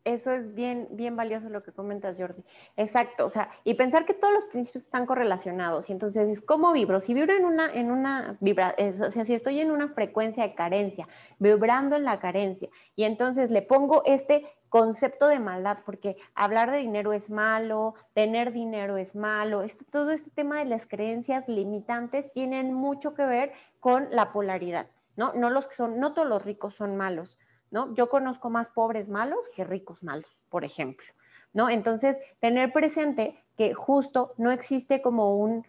Eso 0.05 0.31
es 0.31 0.55
bien, 0.55 0.89
bien 0.91 1.17
valioso 1.17 1.49
lo 1.49 1.63
que 1.63 1.73
comentas, 1.73 2.19
Jordi. 2.19 2.45
Exacto, 2.77 3.25
o 3.25 3.31
sea, 3.31 3.51
y 3.65 3.73
pensar 3.73 4.05
que 4.05 4.13
todos 4.13 4.35
los 4.35 4.45
principios 4.45 4.85
están 4.85 5.07
correlacionados. 5.07 5.89
Y 5.89 5.93
entonces, 5.93 6.43
¿cómo 6.43 6.75
vibro? 6.75 7.01
Si 7.01 7.15
vibro 7.15 7.33
en 7.33 7.47
una, 7.47 7.73
en 7.73 7.91
una 7.91 8.37
vibra, 8.41 8.77
o 8.79 9.11
sea, 9.11 9.25
si 9.25 9.33
estoy 9.33 9.61
en 9.61 9.71
una 9.71 9.89
frecuencia 9.89 10.43
de 10.43 10.55
carencia, 10.55 11.09
vibrando 11.39 11.97
en 11.97 12.05
la 12.05 12.21
carencia, 12.21 12.69
y 12.97 13.05
entonces 13.05 13.51
le 13.51 13.63
pongo 13.63 14.03
este 14.05 14.45
concepto 14.71 15.27
de 15.27 15.41
maldad, 15.41 15.79
porque 15.85 16.17
hablar 16.35 16.71
de 16.71 16.79
dinero 16.79 17.13
es 17.13 17.29
malo, 17.29 17.95
tener 18.15 18.53
dinero 18.53 18.97
es 18.97 19.17
malo, 19.17 19.63
este, 19.63 19.85
todo 19.85 20.11
este 20.13 20.31
tema 20.31 20.61
de 20.61 20.67
las 20.67 20.87
creencias 20.87 21.49
limitantes 21.49 22.33
tienen 22.33 22.73
mucho 22.73 23.13
que 23.13 23.27
ver 23.27 23.53
con 23.81 24.09
la 24.11 24.33
polaridad, 24.33 24.87
¿no? 25.17 25.33
No 25.35 25.51
los 25.51 25.67
que 25.67 25.75
son, 25.75 25.99
no 25.99 26.13
todos 26.13 26.29
los 26.29 26.45
ricos 26.45 26.75
son 26.75 26.97
malos, 26.97 27.39
¿no? 27.71 27.93
Yo 27.95 28.09
conozco 28.09 28.51
más 28.51 28.69
pobres 28.69 29.09
malos 29.09 29.41
que 29.55 29.65
ricos 29.65 30.03
malos, 30.03 30.31
por 30.49 30.65
ejemplo, 30.65 31.07
¿no? 31.53 31.71
Entonces, 31.71 32.19
tener 32.41 32.73
presente 32.73 33.43
que 33.57 33.75
justo 33.75 34.35
no 34.37 34.51
existe 34.51 35.03
como 35.03 35.37
un, 35.37 35.67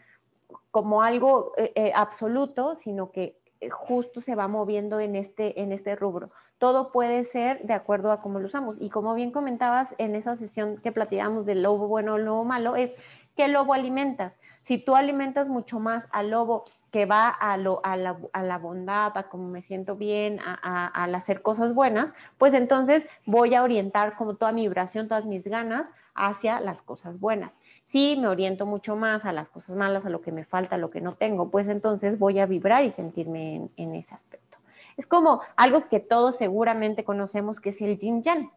como 0.71 1.03
algo 1.03 1.53
eh, 1.57 1.71
eh, 1.75 1.91
absoluto, 1.95 2.75
sino 2.75 3.11
que 3.11 3.37
eh, 3.61 3.69
justo 3.69 4.21
se 4.21 4.35
va 4.35 4.47
moviendo 4.47 4.99
en 4.99 5.15
este, 5.15 5.61
en 5.61 5.71
este 5.71 5.95
rubro. 5.95 6.31
Todo 6.57 6.91
puede 6.91 7.23
ser 7.23 7.61
de 7.63 7.73
acuerdo 7.73 8.11
a 8.11 8.21
cómo 8.21 8.39
lo 8.39 8.45
usamos. 8.45 8.75
Y 8.79 8.89
como 8.89 9.13
bien 9.13 9.31
comentabas 9.31 9.95
en 9.97 10.15
esa 10.15 10.35
sesión 10.35 10.77
que 10.77 10.91
platicábamos 10.91 11.45
del 11.45 11.63
lobo 11.63 11.87
bueno 11.87 12.15
o 12.15 12.17
lobo 12.17 12.43
malo, 12.43 12.75
es 12.75 12.93
qué 13.35 13.47
lobo 13.47 13.73
alimentas. 13.73 14.33
Si 14.61 14.77
tú 14.77 14.95
alimentas 14.95 15.47
mucho 15.47 15.79
más 15.79 16.07
al 16.11 16.29
lobo 16.29 16.65
que 16.91 17.05
va 17.05 17.29
a, 17.29 17.57
lo, 17.57 17.79
a, 17.83 17.95
la, 17.95 18.17
a 18.33 18.43
la, 18.43 18.57
bondad, 18.57 19.17
a 19.17 19.23
cómo 19.23 19.47
me 19.47 19.61
siento 19.61 19.95
bien, 19.95 20.39
al 20.43 21.15
hacer 21.15 21.41
cosas 21.41 21.73
buenas, 21.73 22.13
pues 22.37 22.53
entonces 22.53 23.07
voy 23.25 23.55
a 23.55 23.63
orientar 23.63 24.17
como 24.17 24.35
toda 24.35 24.51
mi 24.51 24.63
vibración, 24.63 25.07
todas 25.07 25.25
mis 25.25 25.43
ganas 25.45 25.87
hacia 26.15 26.59
las 26.59 26.81
cosas 26.81 27.19
buenas. 27.19 27.57
Si 27.85 28.17
me 28.17 28.27
oriento 28.27 28.65
mucho 28.65 28.95
más 28.95 29.25
a 29.25 29.31
las 29.31 29.49
cosas 29.49 29.75
malas, 29.75 30.05
a 30.05 30.09
lo 30.09 30.21
que 30.21 30.31
me 30.31 30.43
falta, 30.43 30.75
a 30.75 30.79
lo 30.79 30.91
que 30.91 31.01
no 31.01 31.15
tengo, 31.15 31.49
pues 31.49 31.67
entonces 31.67 32.19
voy 32.19 32.39
a 32.39 32.45
vibrar 32.45 32.83
y 32.83 32.91
sentirme 32.91 33.69
en, 33.77 33.95
ese 33.95 34.13
aspecto. 34.13 34.57
Es 34.97 35.07
como 35.07 35.41
algo 35.55 35.87
que 35.87 35.99
todos 35.99 36.37
seguramente 36.37 37.03
conocemos 37.03 37.59
que 37.59 37.69
es 37.69 37.81
el 37.81 37.97
yin 37.97 38.21
yang, 38.21 38.51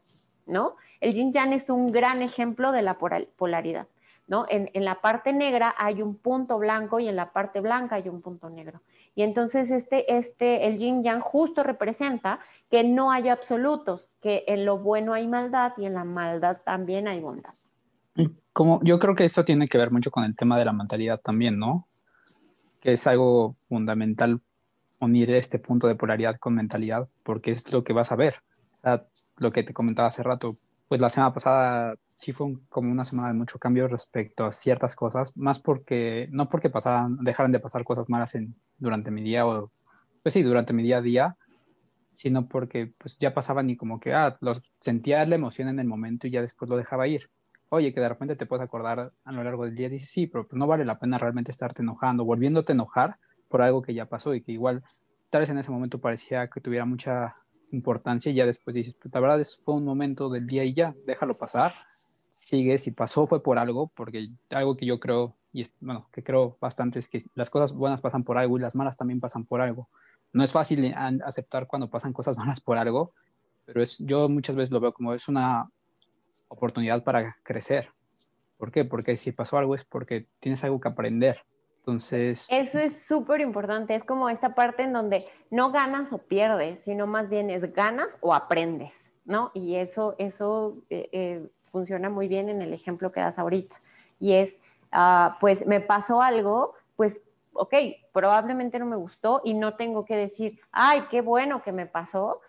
¿no? 0.47 0.77
El 1.01 1.15
yin 1.15 1.33
yang 1.33 1.53
es 1.53 1.71
un 1.71 1.93
gran 1.93 2.23
ejemplo 2.23 2.73
de 2.73 2.83
la 2.83 2.99
polaridad, 2.99 3.87
¿no? 4.27 4.47
En, 4.49 4.71
en, 4.73 4.85
la 4.85 5.01
parte 5.01 5.33
negra 5.33 5.75
hay 5.77 6.03
un 6.03 6.17
punto 6.17 6.59
blanco 6.59 7.01
y 7.01 7.09
en 7.09 7.17
la 7.17 7.33
parte 7.33 7.61
blanca 7.61 7.97
hay 7.97 8.09
un 8.09 8.23
punto 8.23 8.49
negro. 8.49 8.81
Y 9.15 9.23
entonces 9.23 9.71
este, 9.71 10.17
este, 10.17 10.67
el 10.67 10.77
yin 10.77 11.03
yang 11.03 11.21
justo 11.21 11.63
representa 11.63 12.41
que 12.71 12.83
no 12.83 13.13
hay 13.13 13.29
absolutos, 13.29 14.11
que 14.21 14.45
en 14.49 14.65
lo 14.65 14.79
bueno 14.79 15.13
hay 15.13 15.29
maldad 15.29 15.73
y 15.77 15.87
en 15.87 15.95
la 15.95 16.05
maldad 16.05 16.59
también 16.65 17.07
hay 17.07 17.21
bondad. 17.21 17.53
Como, 18.53 18.81
yo 18.83 18.99
creo 18.99 19.15
que 19.15 19.25
esto 19.25 19.45
tiene 19.45 19.69
que 19.69 19.79
ver 19.79 19.91
mucho 19.91 20.11
con 20.11 20.25
el 20.25 20.37
tema 20.37 20.59
de 20.59 20.65
la 20.65 20.73
mentalidad 20.73 21.21
también, 21.21 21.59
¿no? 21.59 21.89
Que 22.81 22.93
es 22.93 23.07
algo 23.07 23.53
fundamental 23.69 24.41
unir 25.01 25.31
este 25.33 25.59
punto 25.59 25.87
de 25.87 25.97
polaridad 25.97 26.39
con 26.39 26.55
mentalidad, 26.55 27.09
porque 27.23 27.51
es 27.51 27.71
lo 27.73 27.85
que 27.85 27.93
vas 27.93 28.13
a 28.13 28.17
ver. 28.17 28.37
O 28.73 28.77
sea, 28.77 29.07
lo 29.37 29.53
que 29.53 29.63
te 29.63 29.75
comentaba 29.75 30.09
hace 30.09 30.23
rato, 30.23 30.53
pues 30.89 31.01
la 31.01 31.11
semana 31.11 31.33
pasada 31.33 31.97
sí 32.15 32.33
fue 32.33 32.55
como 32.69 32.93
una 32.93 33.05
semana 33.05 33.29
de 33.29 33.35
mucho 33.35 33.59
cambio 33.59 33.89
respecto 33.89 34.45
a 34.45 34.53
ciertas 34.53 34.95
cosas, 34.95 35.37
más 35.37 35.61
porque, 35.61 36.29
no 36.31 36.49
porque 36.49 36.71
pasaran, 36.71 37.19
dejaran 37.23 37.53
de 37.53 37.61
pasar 37.61 37.85
cosas 37.85 38.09
malas 38.09 38.35
en, 38.35 38.55
durante 38.79 39.11
mi 39.11 39.23
día 39.23 39.47
o, 39.47 39.71
pues 40.23 40.33
sí, 40.33 40.43
durante 40.43 40.73
mi 40.73 40.83
día 40.83 40.99
a 40.99 41.03
día, 41.03 41.37
sino 42.13 42.47
porque 42.47 42.93
pues 42.99 43.19
ya 43.19 43.35
pasaban 43.35 43.69
y 43.71 43.77
como 43.77 43.99
que, 43.99 44.15
ah, 44.15 44.37
los, 44.41 44.63
sentía 44.81 45.27
la 45.27 45.35
emoción 45.35 45.69
en 45.69 45.81
el 45.81 45.87
momento 45.87 46.27
y 46.27 46.31
ya 46.31 46.43
después 46.43 46.69
lo 46.69 46.77
dejaba 46.77 47.09
ir. 47.09 47.31
Oye, 47.71 47.93
que 47.93 48.01
de 48.01 48.09
repente 48.09 48.37
te 48.37 48.47
puedes 48.47 48.65
acordar 48.65 49.13
a 49.25 49.33
lo 49.33 49.43
largo 49.43 49.65
del 49.65 49.75
día 49.75 49.89
dices, 49.89 50.11
sí, 50.11 50.27
pero 50.29 50.47
pues 50.47 50.57
no 50.59 50.67
vale 50.67 50.85
la 50.85 50.99
pena 50.99 51.19
realmente 51.19 51.51
estarte 51.51 51.83
enojando, 51.83 52.25
volviéndote 52.25 52.73
a 52.73 52.75
enojar 52.75 53.17
por 53.49 53.63
algo 53.63 53.83
que 53.83 53.95
ya 53.95 54.07
pasó 54.07 54.35
y 54.35 54.43
que 54.43 54.53
igual 54.53 54.83
tal 55.31 55.41
vez 55.41 55.51
en 55.51 55.59
ese 55.59 55.73
momento 55.73 56.01
parecía 56.01 56.49
que 56.49 56.61
tuviera 56.61 56.85
mucha 56.85 57.37
importancia 57.75 58.33
y 58.33 58.37
ya 58.37 58.47
después 58.47 58.75
dices, 58.75 58.95
pues 59.01 59.13
la 59.13 59.21
verdad 59.21 59.41
es, 59.41 59.57
fue 59.57 59.75
un 59.75 59.85
momento 59.85 60.31
del 60.31 60.47
día 60.47 60.65
y 60.65 60.75
ya, 60.75 60.95
déjalo 61.07 61.37
pasar, 61.37 61.73
sigue, 61.89 62.79
si 62.79 62.91
pasó 62.91 63.27
fue 63.27 63.43
por 63.43 63.59
algo, 63.59 63.91
porque 63.95 64.25
algo 64.51 64.77
que 64.77 64.87
yo 64.87 65.01
creo, 65.01 65.35
y 65.53 65.65
bueno, 65.81 66.09
que 66.13 66.23
creo 66.23 66.57
bastante 66.61 66.99
es 66.99 67.09
que 67.09 67.23
las 67.35 67.51
cosas 67.51 67.73
buenas 67.73 68.01
pasan 68.01 68.25
por 68.25 68.39
algo 68.39 68.57
y 68.57 68.61
las 68.61 68.75
malas 68.75 68.97
también 68.97 69.21
pasan 69.21 69.45
por 69.45 69.61
algo 69.61 69.89
no 70.35 70.43
es 70.43 70.53
fácil 70.53 70.93
aceptar 71.25 71.67
cuando 71.67 71.89
pasan 71.89 72.13
cosas 72.13 72.37
malas 72.37 72.61
por 72.61 72.77
algo, 72.77 73.15
pero 73.65 73.83
es, 73.83 73.99
yo 73.99 74.29
muchas 74.29 74.57
veces 74.57 74.73
lo 74.73 74.81
veo 74.81 74.93
como 74.93 75.15
es 75.15 75.29
una 75.29 75.71
oportunidad 76.49 77.03
para 77.05 77.37
crecer. 77.43 77.89
¿Por 78.59 78.71
qué? 78.71 78.85
Porque 78.85 79.17
si 79.17 79.33
pasó 79.33 79.57
algo 79.57 79.75
es 79.75 79.85
porque 79.85 80.27
tienes 80.41 80.63
algo 80.65 80.81
que 80.81 80.89
aprender. 80.89 81.39
Entonces... 81.87 82.49
Eso 82.51 82.79
es 82.79 83.05
súper 83.07 83.43
importante, 83.43 83.95
es 83.95 84.05
como 84.05 84.31
esta 84.31 84.55
parte 84.55 84.85
en 84.85 84.95
donde 84.95 85.23
no 85.51 85.71
ganas 85.71 86.15
o 86.15 86.19
pierdes, 86.19 86.81
sino 86.81 87.07
más 87.07 87.29
bien 87.29 87.51
es 87.51 87.75
ganas 87.75 88.17
o 88.23 88.33
aprendes, 88.33 88.95
¿no? 89.27 89.51
Y 89.53 89.75
eso, 89.75 90.15
eso 90.17 90.79
eh, 90.89 91.11
eh, 91.13 91.47
funciona 91.65 92.09
muy 92.09 92.27
bien 92.27 92.49
en 92.49 92.63
el 92.63 92.73
ejemplo 92.73 93.13
que 93.13 93.21
das 93.21 93.39
ahorita. 93.39 93.77
Y 94.19 94.33
es, 94.33 94.57
ah, 94.93 95.37
pues 95.41 95.67
me 95.67 95.83
pasó 95.83 96.23
algo, 96.23 96.73
pues 96.97 97.21
ok, 97.53 97.75
probablemente 98.15 98.79
no 98.79 98.87
me 98.87 98.97
gustó 98.97 99.43
y 99.45 99.53
no 99.53 99.77
tengo 99.77 100.07
que 100.07 100.17
decir, 100.17 100.61
ay, 100.73 101.03
qué 101.11 101.21
bueno 101.21 101.63
que 101.63 101.73
me 101.73 101.85
pasó, 101.85 102.41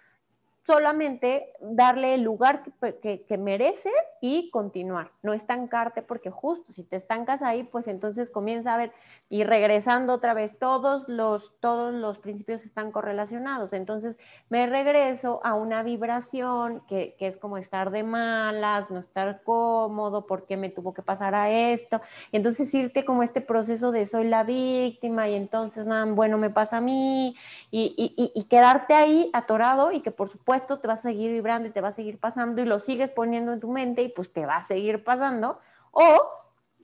solamente 0.66 1.54
darle 1.60 2.16
el 2.16 2.24
lugar 2.24 2.64
que, 3.02 3.38
merece 3.38 3.92
y 4.22 4.50
continuar, 4.50 5.12
no 5.22 5.34
estancarte, 5.34 6.02
porque 6.02 6.32
justo 6.32 6.74
si 6.74 6.84
te 6.84 6.96
estancas 6.96 7.44
ahí, 7.44 7.64
pues 7.64 7.88
entonces 7.88 8.30
comienza 8.30 8.74
a 8.74 8.78
ver, 8.78 8.92
y 9.30 9.44
regresando 9.44 10.14
otra 10.14 10.34
vez, 10.34 10.58
todos 10.58 11.08
los, 11.08 11.54
todos 11.60 11.94
los 11.94 12.18
principios 12.18 12.64
están 12.64 12.92
correlacionados, 12.92 13.74
entonces 13.74 14.18
me 14.50 14.66
regreso 14.66 15.40
a 15.44 15.54
una 15.54 15.84
vibración 15.84 16.82
que, 16.88 17.16
es 17.20 17.38
como 17.38 17.58
estar 17.58 17.92
de 17.92 18.04
malas, 18.04 18.90
no 18.90 19.00
estar 19.00 19.44
cómodo, 19.44 20.26
porque 20.26 20.58
me 20.58 20.70
tuvo 20.70 20.94
que 20.94 21.04
pasar 21.04 21.36
a 21.36 21.52
esto, 21.52 22.02
y 22.32 22.38
entonces 22.38 22.74
irte 22.74 23.06
como 23.06 23.22
este 23.22 23.42
proceso 23.42 23.92
de 23.92 24.08
soy 24.08 24.24
la 24.24 24.44
víctima, 24.44 25.30
y 25.30 25.36
entonces 25.36 25.86
nada, 25.86 26.06
bueno, 26.06 26.40
me 26.40 26.50
pasa 26.50 26.78
a 26.78 26.82
mí, 26.82 27.36
y, 27.70 28.32
y 28.34 28.44
quedarte 28.46 28.94
ahí 28.94 29.30
atorado 29.34 29.92
y 29.92 30.02
que 30.02 30.12
por 30.12 30.32
supuesto, 30.32 30.55
esto 30.56 30.80
te 30.80 30.88
va 30.88 30.94
a 30.94 30.98
seguir 30.98 31.32
vibrando 31.32 31.68
y 31.70 31.72
te 31.72 31.82
va 31.82 31.90
a 31.90 31.94
seguir 31.94 32.20
pasando 32.20 32.62
y 32.62 32.66
lo 32.66 32.80
sigues 32.80 33.12
poniendo 33.12 33.54
en 33.54 33.60
tu 33.60 33.72
mente 33.72 34.02
y 34.02 34.10
pues 34.10 34.32
te 34.32 34.46
va 34.46 34.58
a 34.58 34.64
seguir 34.64 35.04
pasando. 35.04 35.60
O 35.92 36.30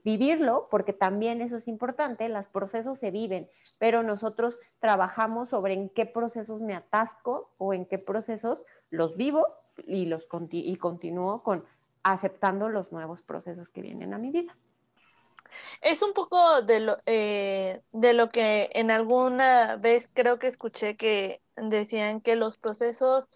vivirlo, 0.04 0.68
porque 0.70 0.92
también 0.92 1.40
eso 1.40 1.56
es 1.56 1.68
importante, 1.68 2.28
los 2.28 2.46
procesos 2.46 2.98
se 2.98 3.10
viven, 3.10 3.48
pero 3.78 4.02
nosotros 4.02 4.58
trabajamos 4.80 5.50
sobre 5.50 5.74
en 5.74 5.88
qué 5.90 6.06
procesos 6.06 6.60
me 6.60 6.74
atasco 6.74 7.50
o 7.58 7.72
en 7.72 7.86
qué 7.86 7.98
procesos 7.98 8.62
los 8.90 9.16
vivo 9.16 9.46
y, 9.86 10.06
los 10.06 10.26
y 10.50 10.76
continúo 10.76 11.42
con 11.42 11.64
aceptando 12.02 12.68
los 12.68 12.90
nuevos 12.90 13.22
procesos 13.22 13.70
que 13.70 13.82
vienen 13.82 14.12
a 14.12 14.18
mi 14.18 14.30
vida. 14.30 14.56
Es 15.82 16.02
un 16.02 16.14
poco 16.14 16.62
de 16.62 16.80
lo, 16.80 16.96
eh, 17.06 17.82
de 17.92 18.14
lo 18.14 18.30
que 18.30 18.70
en 18.72 18.90
alguna 18.90 19.76
vez 19.76 20.10
creo 20.12 20.38
que 20.38 20.46
escuché 20.46 20.96
que 20.96 21.42
decían 21.56 22.20
que 22.20 22.36
los 22.36 22.56
procesos 22.56 23.28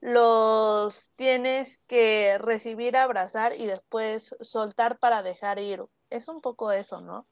los 0.00 1.10
tienes 1.16 1.82
que 1.86 2.38
recibir, 2.38 2.96
abrazar 2.96 3.54
y 3.58 3.66
después 3.66 4.36
soltar 4.40 4.98
para 4.98 5.22
dejar 5.22 5.58
ir. 5.58 5.84
Es 6.10 6.28
un 6.28 6.40
poco 6.40 6.72
eso, 6.72 7.00
¿no? 7.00 7.26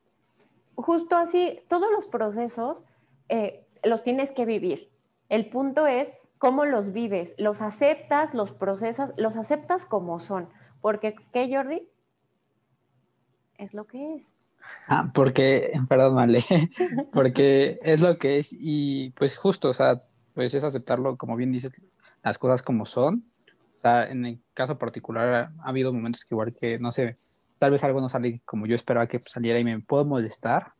Justo 0.74 1.16
así, 1.16 1.60
todos 1.68 1.90
los 1.90 2.06
procesos 2.06 2.84
eh, 3.28 3.66
los 3.82 4.02
tienes 4.02 4.30
que 4.30 4.44
vivir. 4.44 4.90
El 5.28 5.48
punto 5.48 5.86
es 5.86 6.12
cómo 6.38 6.64
los 6.64 6.92
vives, 6.92 7.34
los 7.38 7.60
aceptas, 7.60 8.34
los 8.34 8.52
procesas, 8.52 9.12
los 9.16 9.36
aceptas 9.36 9.86
como 9.86 10.18
son. 10.18 10.48
Porque, 10.80 11.16
¿qué, 11.32 11.52
Jordi? 11.52 11.88
Es 13.58 13.72
lo 13.74 13.86
que 13.86 14.16
es. 14.16 14.22
Ah, 14.88 15.10
porque, 15.14 15.72
perdón, 15.88 16.14
Male, 16.14 16.44
porque 17.12 17.78
es 17.82 18.00
lo 18.00 18.18
que 18.18 18.40
es 18.40 18.50
y 18.52 19.10
pues 19.10 19.36
justo, 19.38 19.70
o 19.70 19.74
sea, 19.74 20.02
pues 20.34 20.52
es 20.54 20.64
aceptarlo, 20.64 21.16
como 21.16 21.36
bien 21.36 21.52
dices, 21.52 21.72
las 22.26 22.38
cosas 22.38 22.62
como 22.62 22.86
son. 22.86 23.24
O 23.76 23.80
sea, 23.80 24.10
en 24.10 24.26
el 24.26 24.40
caso 24.52 24.76
particular 24.76 25.52
ha 25.60 25.68
habido 25.68 25.92
momentos 25.92 26.24
que 26.24 26.34
igual 26.34 26.52
que, 26.60 26.76
no 26.80 26.90
sé, 26.90 27.16
tal 27.60 27.70
vez 27.70 27.84
algo 27.84 28.00
no 28.00 28.08
sale 28.08 28.42
como 28.44 28.66
yo 28.66 28.74
esperaba 28.74 29.06
que 29.06 29.20
saliera 29.22 29.60
y 29.60 29.64
me 29.64 29.78
puedo 29.78 30.04
molestar. 30.04 30.72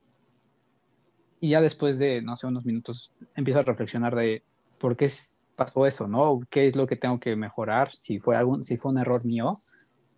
Y 1.39 1.51
ya 1.51 1.61
después 1.61 2.01
de, 2.01 2.21
no 2.21 2.37
sé, 2.37 2.49
unos 2.49 2.65
minutos 2.65 3.13
empiezo 3.37 3.61
a 3.61 3.63
reflexionar 3.63 4.17
de 4.17 4.43
por 4.81 4.97
qué 4.97 5.09
pasó 5.55 5.87
eso, 5.87 6.09
¿no? 6.09 6.41
¿Qué 6.51 6.67
es 6.67 6.75
lo 6.75 6.89
que 6.89 6.97
tengo 6.97 7.21
que 7.21 7.37
mejorar? 7.37 7.91
Si 7.91 8.19
fue, 8.19 8.37
algún, 8.37 8.65
si 8.65 8.77
fue 8.77 8.91
un 8.91 8.99
error 8.99 9.25
mío, 9.25 9.53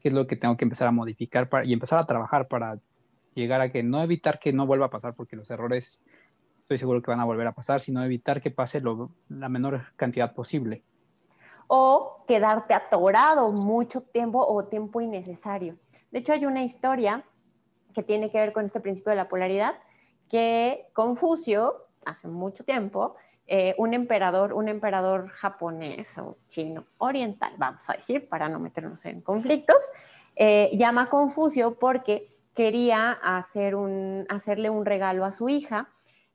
¿qué 0.01 0.09
es 0.09 0.15
lo 0.15 0.27
que 0.27 0.37
tengo 0.37 0.57
que 0.57 0.65
empezar 0.65 0.89
a 0.89 0.93
modificar 0.93 1.51
para, 1.51 1.67
y 1.67 1.75
empezar 1.75 1.99
a 1.99 2.07
trabajar 2.07 2.49
para 2.49 2.79
llegar 3.35 3.61
a 3.61 3.71
que 3.71 3.83
no 3.83 4.03
evitar 4.03 4.39
que 4.39 4.55
no 4.55 4.67
vuelva 4.67 4.87
a 4.87 4.91
pasar, 4.91 5.15
porque 5.15 5.37
los 5.37 5.51
errores 5.51 6.03
estoy 6.61 6.79
seguro 6.79 7.03
que 7.03 7.11
van 7.11 7.21
a 7.21 7.27
volver 7.27 7.47
a 7.47 7.53
pasar, 7.53 7.83
sino 7.83 8.03
evitar 8.03 8.41
que 8.41 8.51
pase 8.51 8.81
lo, 8.81 9.11
la 9.29 9.51
menor 9.51 9.89
cantidad 9.97 10.35
posible. 10.35 10.83
O 11.69 12.25
quedarte 12.27 12.75
atorado 12.75 13.53
mucho 13.53 14.01
tiempo 14.01 14.45
o 14.45 14.65
tiempo 14.65 15.01
innecesario. 15.01 15.77
De 16.11 16.19
hecho, 16.19 16.33
hay 16.33 16.45
una 16.45 16.65
historia 16.65 17.25
que 17.95 18.03
tiene 18.03 18.31
que 18.31 18.39
ver 18.39 18.53
con 18.53 18.65
este 18.65 18.81
principio 18.81 19.11
de 19.11 19.17
la 19.17 19.29
polaridad, 19.29 19.75
que 20.29 20.89
Confucio, 20.93 21.87
hace 22.05 22.29
mucho 22.29 22.65
tiempo, 22.65 23.15
eh, 23.47 23.75
un 23.79 23.95
emperador, 23.95 24.53
un 24.53 24.69
emperador 24.69 25.29
japonés 25.29 26.17
o 26.19 26.37
chino 26.49 26.85
oriental, 26.99 27.53
vamos 27.57 27.81
a 27.89 27.95
decir, 27.95 28.29
para 28.29 28.49
no 28.49 28.59
meternos 28.59 29.03
en 29.05 29.21
conflictos, 29.21 29.83
eh, 30.37 30.71
llama 30.75 31.03
a 31.03 31.11
Confucio 31.11 31.79
porque 31.79 32.37
quería 32.55 33.13
hacer 33.13 33.75
un, 33.75 34.27
hacerle 34.29 34.69
un 34.69 34.85
regalo 34.85 35.25
a 35.25 35.33
su 35.33 35.49
hija. 35.49 35.89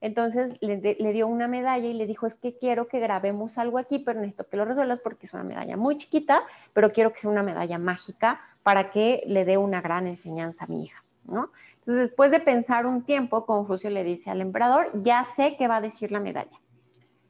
Entonces 0.04 0.58
le, 0.60 1.14
dio 1.14 1.30
una 1.30 1.48
medalla 1.48 1.88
y 1.88 1.94
le 1.94 2.06
dijo, 2.06 2.28
es 2.28 2.36
que 2.36 2.58
quiero 2.58 2.90
que 2.90 3.00
grabemos 3.00 3.58
algo 3.58 3.78
aquí, 3.78 4.00
pero 4.00 4.20
necesito 4.20 4.46
que 4.50 4.58
lo 4.58 4.66
resuelvas 4.66 5.00
porque 5.02 5.28
es 5.28 5.34
una 5.34 5.46
medalla 5.46 5.78
muy 5.78 5.98
chiquita, 5.98 6.44
pero 6.74 6.92
quiero 6.92 7.14
que 7.14 7.22
sea 7.22 7.30
una 7.30 7.42
medalla 7.42 7.78
mágica 7.78 8.38
para 8.64 8.92
que 8.92 9.24
le 9.28 9.46
dé 9.46 9.56
una 9.56 9.80
gran 9.80 10.06
enseñanza 10.06 10.66
a 10.66 10.68
mi 10.68 10.84
hija, 10.84 11.02
¿no? 11.24 11.52
Entonces, 11.76 12.10
después 12.10 12.32
de 12.32 12.42
pensar 12.42 12.86
un 12.86 13.04
tiempo, 13.04 13.46
Confucio 13.46 13.90
le 13.90 14.04
dice 14.04 14.30
al 14.30 14.42
emperador, 14.42 14.92
ya 15.04 15.26
sé 15.38 15.56
qué 15.56 15.70
va 15.70 15.78
a 15.78 15.82
decir 15.82 16.12
la 16.12 16.20
medalla. 16.20 16.60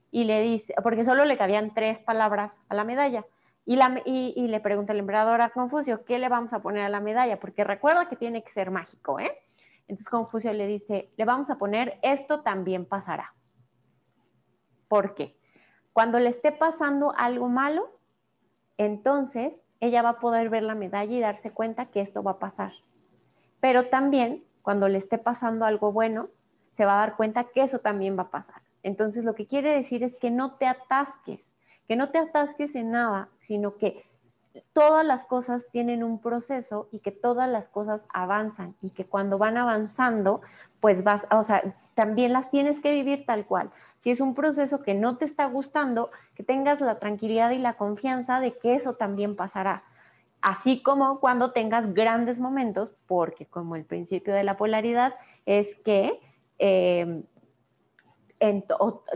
Y 0.10 0.24
le 0.24 0.42
dice, 0.42 0.74
porque 0.82 1.06
solo 1.06 1.26
le 1.26 1.38
cabían 1.38 1.76
tres 1.76 2.00
palabras 2.00 2.60
a 2.70 2.74
la 2.74 2.84
medalla. 2.84 3.24
Y, 3.66 4.48
le 4.48 4.60
pregunta 4.62 4.94
el 4.94 5.00
emperador 5.00 5.42
a 5.42 5.50
Confucio, 5.50 6.06
¿qué 6.06 6.18
le 6.18 6.28
vamos 6.28 6.54
a 6.54 6.64
poner 6.64 6.82
a 6.82 6.90
la 6.90 7.02
medalla? 7.02 7.40
Porque 7.40 7.64
recuerda 7.64 8.10
que 8.10 8.16
tiene 8.16 8.44
que 8.44 8.52
ser 8.52 8.72
mágico, 8.72 9.20
¿eh? 9.20 9.32
Entonces 9.88 10.10
Confucio 10.10 10.54
le 10.54 10.68
dice, 10.68 11.12
le 11.18 11.26
vamos 11.26 11.50
a 11.50 11.58
poner, 11.58 12.00
esto 12.02 12.42
también 12.42 12.86
pasará. 12.86 13.34
¿Por 14.88 15.16
qué? 15.16 15.38
Cuando 15.92 16.20
le 16.20 16.30
esté 16.30 16.52
pasando 16.52 17.14
algo 17.18 17.50
malo, 17.50 18.00
entonces 18.78 19.54
ella 19.80 20.02
va 20.02 20.10
a 20.10 20.20
poder 20.20 20.50
ver 20.50 20.64
la 20.64 20.76
medalla 20.76 21.14
y 21.14 21.20
darse 21.20 21.52
cuenta 21.52 21.88
que 21.88 22.02
esto 22.02 22.24
va 22.24 22.32
a 22.32 22.40
pasar 22.40 22.72
pero 23.64 23.88
también 23.88 24.44
cuando 24.62 24.90
le 24.90 24.98
esté 24.98 25.18
pasando 25.18 25.64
algo 25.64 25.94
bueno, 25.94 26.28
se 26.76 26.84
va 26.84 26.96
a 26.96 26.98
dar 26.98 27.16
cuenta 27.16 27.46
que 27.46 27.62
eso 27.62 27.80
también 27.80 28.18
va 28.18 28.24
a 28.24 28.30
pasar. 28.30 28.62
Entonces, 28.84 29.24
lo 29.24 29.36
que 29.36 29.48
quiere 29.48 29.72
decir 29.72 30.04
es 30.04 30.18
que 30.18 30.32
no 30.32 30.56
te 30.56 30.68
atasques, 30.68 31.50
que 31.88 31.96
no 31.96 32.10
te 32.10 32.18
atasques 32.18 32.76
en 32.76 32.92
nada, 32.92 33.30
sino 33.40 33.78
que 33.78 34.04
todas 34.74 35.06
las 35.06 35.26
cosas 35.26 35.66
tienen 35.72 36.04
un 36.04 36.20
proceso 36.20 36.88
y 36.92 37.00
que 37.00 37.12
todas 37.12 37.50
las 37.50 37.70
cosas 37.70 38.06
avanzan 38.10 38.76
y 38.82 38.92
que 38.92 39.06
cuando 39.06 39.38
van 39.38 39.58
avanzando, 39.58 40.42
pues 40.80 41.04
vas, 41.04 41.26
o 41.32 41.44
sea, 41.44 41.76
también 41.96 42.34
las 42.34 42.50
tienes 42.52 42.80
que 42.80 42.92
vivir 42.92 43.26
tal 43.26 43.46
cual. 43.46 43.72
Si 44.00 44.12
es 44.12 44.20
un 44.20 44.36
proceso 44.36 44.82
que 44.84 44.94
no 44.94 45.18
te 45.18 45.26
está 45.26 45.46
gustando, 45.46 46.12
que 46.36 46.44
tengas 46.44 46.82
la 46.82 47.00
tranquilidad 47.00 47.52
y 47.52 47.58
la 47.58 47.74
confianza 47.76 48.40
de 48.40 48.58
que 48.58 48.76
eso 48.76 48.94
también 48.96 49.36
pasará 49.36 49.84
así 50.44 50.84
como 50.84 51.20
cuando 51.22 51.52
tengas 51.52 51.94
grandes 51.94 52.38
momentos, 52.38 52.92
porque 53.08 53.46
como 53.46 53.76
el 53.78 53.86
principio 53.86 54.34
de 54.34 54.44
la 54.44 54.58
polaridad 54.58 55.16
es 55.46 55.76
que 55.78 56.20
em, 58.44 58.62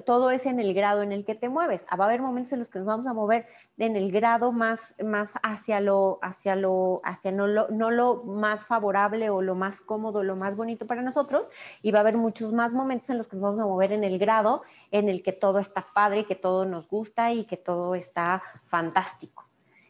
todo 0.05 0.31
es 0.31 0.45
en 0.45 0.59
el 0.59 0.73
grado 0.73 1.01
en 1.01 1.11
el 1.11 1.25
que 1.25 1.35
te 1.35 1.49
mueves. 1.49 1.85
Ah, 1.89 1.97
va 1.97 2.05
a 2.05 2.07
haber 2.07 2.21
momentos 2.21 2.53
en 2.53 2.59
los 2.59 2.69
que 2.69 2.79
nos 2.79 2.87
vamos 2.87 3.07
a 3.07 3.13
mover 3.13 3.45
en 3.77 3.95
el 3.95 4.11
grado 4.11 4.51
más, 4.51 4.95
más 5.03 5.33
hacia 5.43 5.79
lo, 5.81 6.19
hacia 6.21 6.55
lo, 6.55 7.01
hacia 7.03 7.31
no 7.31 7.45
lo, 7.45 7.67
no 7.69 7.91
lo 7.91 8.23
más 8.23 8.65
favorable 8.65 9.29
o 9.29 9.41
lo 9.41 9.55
más 9.55 9.81
cómodo, 9.81 10.23
lo 10.23 10.35
más 10.35 10.55
bonito 10.55 10.87
para 10.87 11.01
nosotros, 11.01 11.49
y 11.81 11.91
va 11.91 11.99
a 11.99 12.01
haber 12.01 12.17
muchos 12.17 12.53
más 12.53 12.73
momentos 12.73 13.09
en 13.09 13.17
los 13.17 13.27
que 13.27 13.35
nos 13.35 13.43
vamos 13.43 13.59
a 13.59 13.65
mover 13.65 13.91
en 13.91 14.03
el 14.03 14.17
grado 14.17 14.63
en 14.91 15.09
el 15.09 15.23
que 15.23 15.33
todo 15.33 15.59
está 15.59 15.85
padre, 15.93 16.25
que 16.25 16.35
todo 16.35 16.65
nos 16.65 16.87
gusta 16.87 17.33
y 17.33 17.45
que 17.45 17.57
todo 17.57 17.95
está 17.95 18.41
fantástico. 18.67 19.47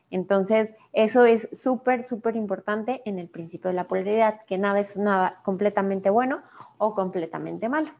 Entonces, 0.09 0.73
eso 0.93 1.25
es 1.25 1.49
súper, 1.53 2.05
súper 2.05 2.35
importante 2.35 3.01
en 3.05 3.19
el 3.19 3.27
principio 3.27 3.69
de 3.69 3.75
la 3.75 3.87
polaridad, 3.87 4.41
que 4.45 4.57
nada 4.57 4.79
es 4.79 4.97
nada 4.97 5.41
completamente 5.43 6.09
bueno 6.09 6.41
o 6.77 6.93
completamente 6.93 7.69
malo. 7.69 7.91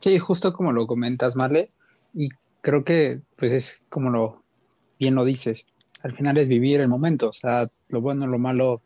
Sí, 0.00 0.18
justo 0.18 0.52
como 0.52 0.72
lo 0.72 0.86
comentas, 0.86 1.36
Marle, 1.36 1.70
y 2.14 2.30
creo 2.60 2.84
que 2.84 3.20
pues 3.36 3.52
es 3.52 3.82
como 3.88 4.10
lo 4.10 4.42
bien 4.98 5.14
lo 5.14 5.24
dices, 5.24 5.68
al 6.02 6.14
final 6.14 6.36
es 6.36 6.48
vivir 6.48 6.80
el 6.80 6.88
momento, 6.88 7.28
o 7.28 7.32
sea, 7.32 7.66
lo 7.88 8.00
bueno, 8.00 8.26
lo 8.26 8.38
malo, 8.38 8.80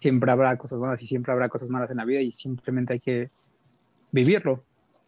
siempre 0.00 0.30
habrá 0.30 0.56
cosas 0.56 0.78
buenas 0.78 1.02
y 1.02 1.06
siempre 1.06 1.32
habrá 1.32 1.48
cosas 1.48 1.68
malas 1.68 1.90
en 1.90 1.98
la 1.98 2.04
vida 2.04 2.20
y 2.20 2.32
simplemente 2.32 2.94
hay 2.94 3.00
que 3.00 3.30
vivirlo, 4.12 4.62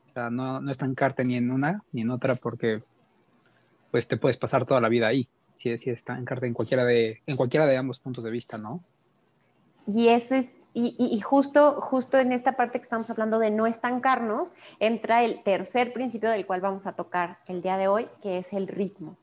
o 0.07 0.13
sea, 0.13 0.29
no, 0.31 0.61
no 0.61 0.71
estancarte 0.71 1.25
ni 1.25 1.37
en 1.37 1.51
una 1.51 1.83
ni 1.93 2.03
en 2.03 2.11
otra 2.11 2.35
porque 2.35 2.83
pues 3.91 4.09
te 4.09 4.17
puedes 4.17 4.37
pasar 4.37 4.67
toda 4.67 4.81
la 4.81 4.89
vida 4.89 5.09
ahí 5.09 5.29
está 5.71 6.19
en 6.19 6.25
carta 6.25 6.47
en 6.47 6.55
cualquiera 6.55 6.85
de, 6.85 7.23
en 7.27 7.37
cualquiera 7.37 7.67
de 7.67 7.77
ambos 7.77 8.01
puntos 8.01 8.25
de 8.25 8.31
vista, 8.31 8.59
¿no? 8.59 8.83
Y 9.87 10.09
eso 10.09 10.37
es, 10.37 10.47
y, 10.75 11.21
justo, 11.21 11.81
justo 11.81 12.19
en 12.19 12.33
esta 12.33 12.53
parte 12.53 12.79
que 12.79 12.85
estamos 12.85 13.11
hablando 13.11 13.39
de 13.39 13.51
no 13.51 13.67
estancarnos, 13.67 14.55
entra 14.81 15.23
el 15.23 15.43
tercer 15.43 15.93
principio 15.93 16.31
del 16.31 16.47
cual 16.47 16.61
vamos 16.61 16.87
a 16.87 16.93
tocar 16.93 17.39
el 17.47 17.61
día 17.61 17.77
de 17.77 17.89
hoy, 17.89 18.09
que 18.23 18.39
es 18.39 18.53
el 18.53 18.69
ritmo. 18.69 19.17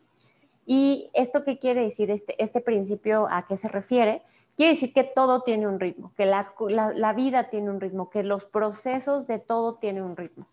¿Y 0.65 1.09
esto 1.13 1.43
qué 1.43 1.57
quiere 1.57 1.81
decir? 1.81 2.11
Este, 2.11 2.35
este 2.41 2.61
principio 2.61 3.27
a 3.31 3.47
qué 3.47 3.57
se 3.57 3.67
refiere? 3.67 4.21
Quiere 4.55 4.73
decir 4.73 4.93
que 4.93 5.03
todo 5.03 5.41
tiene 5.41 5.67
un 5.67 5.79
ritmo, 5.79 6.11
que 6.15 6.25
la, 6.25 6.53
la, 6.67 6.93
la 6.93 7.13
vida 7.13 7.49
tiene 7.49 7.69
un 7.71 7.81
ritmo, 7.81 8.09
que 8.09 8.23
los 8.23 8.45
procesos 8.45 9.25
de 9.25 9.39
todo 9.39 9.75
tienen 9.75 10.03
un 10.03 10.17
ritmo 10.17 10.45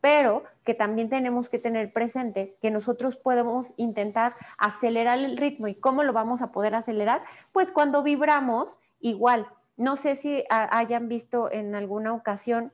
pero 0.00 0.44
que 0.64 0.74
también 0.74 1.08
tenemos 1.08 1.48
que 1.48 1.58
tener 1.58 1.92
presente 1.92 2.56
que 2.60 2.70
nosotros 2.70 3.16
podemos 3.16 3.72
intentar 3.76 4.34
acelerar 4.58 5.18
el 5.18 5.36
ritmo 5.36 5.68
y 5.68 5.74
cómo 5.74 6.02
lo 6.02 6.12
vamos 6.12 6.42
a 6.42 6.52
poder 6.52 6.74
acelerar, 6.74 7.22
pues 7.52 7.70
cuando 7.70 8.02
vibramos 8.02 8.78
igual. 9.00 9.46
No 9.80 9.96
sé 9.96 10.14
si 10.14 10.44
hayan 10.50 11.08
visto 11.08 11.50
en 11.50 11.74
alguna 11.74 12.12
ocasión 12.12 12.70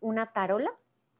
una 0.00 0.32
tarola, 0.32 0.72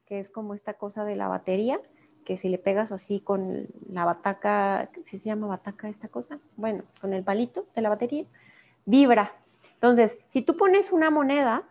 que 0.05 0.19
es 0.19 0.29
como 0.29 0.55
esta 0.55 0.73
cosa 0.73 1.05
de 1.05 1.15
la 1.15 1.29
batería, 1.29 1.79
que 2.25 2.35
si 2.35 2.49
le 2.49 2.57
pegas 2.57 2.91
así 2.91 3.21
con 3.21 3.69
la 3.89 4.03
bataca, 4.03 4.89
¿sí 5.05 5.19
se 5.19 5.29
llama 5.29 5.47
bataca 5.47 5.87
esta 5.87 6.09
cosa? 6.09 6.39
Bueno, 6.57 6.83
con 6.99 7.13
el 7.13 7.23
palito 7.23 7.65
de 7.77 7.81
la 7.81 7.87
batería, 7.87 8.25
vibra. 8.83 9.31
Entonces, 9.75 10.17
si 10.27 10.41
tú 10.41 10.57
pones 10.57 10.91
una 10.91 11.11
moneda 11.11 11.63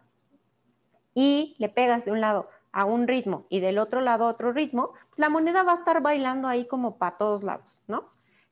y 1.13 1.55
le 1.59 1.69
pegas 1.69 2.07
de 2.07 2.13
un 2.13 2.23
lado 2.23 2.49
a 2.73 2.87
un 2.87 3.07
ritmo 3.07 3.45
y 3.51 3.61
del 3.61 3.77
otro 3.79 4.01
lado 4.01 4.25
a 4.25 4.31
otro 4.31 4.53
ritmo, 4.53 4.95
la 5.17 5.29
moneda 5.29 5.65
va 5.65 5.73
a 5.73 5.79
estar 5.81 6.01
bailando 6.01 6.49
ahí 6.49 6.67
como 6.67 6.97
para 6.97 7.19
todos 7.19 7.43
lados, 7.43 7.79
¿no? 7.89 8.07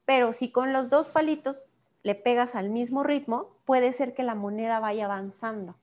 Pero 0.05 0.33
si 0.33 0.53
con 0.53 0.75
los 0.75 0.91
dos 0.91 1.09
palitos 1.09 1.65
le 2.05 2.15
pegas 2.15 2.55
al 2.55 2.71
mismo 2.71 3.03
ritmo, 3.03 3.49
puede 3.65 3.93
ser 3.93 4.15
que 4.15 4.23
la 4.23 4.37
moneda 4.37 4.79
vaya 4.79 5.07
avanzando 5.07 5.75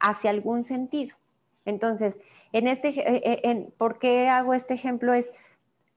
hacia 0.00 0.30
algún 0.30 0.64
sentido. 0.64 1.14
Entonces, 1.64 2.16
en 2.52 2.66
este, 2.66 2.88
eh, 2.88 3.22
eh, 3.24 3.40
en, 3.44 3.72
¿por 3.78 3.98
qué 3.98 4.28
hago 4.28 4.54
este 4.54 4.74
ejemplo? 4.74 5.14
Es, 5.14 5.28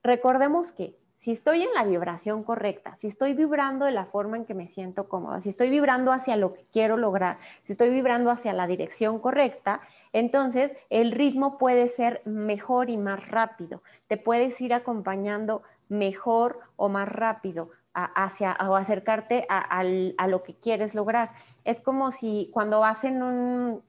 recordemos 0.04 0.70
que 0.70 0.94
si 1.16 1.32
estoy 1.32 1.62
en 1.62 1.72
la 1.74 1.84
vibración 1.84 2.44
correcta, 2.44 2.96
si 2.96 3.08
estoy 3.08 3.34
vibrando 3.34 3.86
de 3.86 3.92
la 3.92 4.06
forma 4.06 4.36
en 4.36 4.44
que 4.44 4.54
me 4.54 4.68
siento 4.68 5.08
cómoda, 5.08 5.40
si 5.40 5.48
estoy 5.48 5.70
vibrando 5.70 6.12
hacia 6.12 6.36
lo 6.36 6.54
que 6.54 6.64
quiero 6.72 6.96
lograr, 6.96 7.38
si 7.64 7.72
estoy 7.72 7.90
vibrando 7.90 8.30
hacia 8.30 8.52
la 8.52 8.66
dirección 8.66 9.18
correcta, 9.18 9.80
entonces, 10.12 10.72
el 10.90 11.12
ritmo 11.12 11.56
puede 11.56 11.88
ser 11.88 12.20
mejor 12.24 12.90
y 12.90 12.96
más 12.96 13.28
rápido. 13.28 13.82
Te 14.08 14.16
puedes 14.16 14.60
ir 14.60 14.74
acompañando 14.74 15.62
mejor 15.88 16.60
o 16.76 16.88
más 16.88 17.08
rápido 17.08 17.70
hacia 17.94 18.56
o 18.68 18.76
acercarte 18.76 19.46
a, 19.48 19.82
lo 20.28 20.42
que 20.42 20.54
quieres 20.54 20.94
lograr. 20.94 21.30
Es 21.64 21.80
como 21.80 22.10
si 22.10 22.50
cuando 22.52 22.80
vas 22.80 23.04
en 23.04 23.22
un 23.22 23.82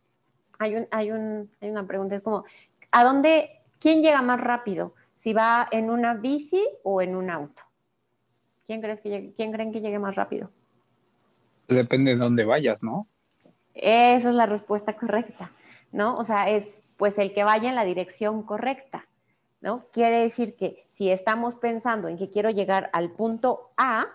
hay, 0.59 0.75
un, 0.75 0.87
hay, 0.91 1.11
un, 1.11 1.49
hay 1.59 1.69
una 1.71 1.87
pregunta, 1.87 2.15
es 2.15 2.21
como, 2.21 2.43
¿a 2.91 3.03
dónde, 3.03 3.49
quién 3.79 4.03
llega 4.03 4.21
más 4.21 4.39
rápido? 4.39 4.93
¿Si 5.17 5.33
va 5.33 5.67
en 5.71 5.89
una 5.89 6.13
bici 6.13 6.63
o 6.83 7.01
en 7.01 7.15
un 7.15 7.31
auto? 7.31 7.63
¿Quién, 8.67 8.81
crees 8.81 9.01
que 9.01 9.09
llegue, 9.09 9.33
¿Quién 9.35 9.51
creen 9.51 9.71
que 9.71 9.81
llegue 9.81 9.97
más 9.97 10.15
rápido? 10.15 10.51
Depende 11.67 12.11
de 12.11 12.17
dónde 12.17 12.45
vayas, 12.45 12.83
¿no? 12.83 13.07
Esa 13.73 14.29
es 14.29 14.35
la 14.35 14.45
respuesta 14.45 14.95
correcta. 14.95 15.51
¿no? 15.91 16.15
O 16.15 16.25
sea, 16.25 16.49
es 16.49 16.67
pues 16.97 17.17
el 17.17 17.33
que 17.33 17.43
vaya 17.43 17.69
en 17.69 17.75
la 17.75 17.85
dirección 17.85 18.43
correcta, 18.43 19.05
¿no? 19.61 19.85
Quiere 19.91 20.19
decir 20.19 20.55
que 20.55 20.87
si 20.91 21.09
estamos 21.09 21.55
pensando 21.55 22.07
en 22.07 22.17
que 22.17 22.29
quiero 22.29 22.49
llegar 22.49 22.89
al 22.93 23.11
punto 23.11 23.71
A 23.77 24.07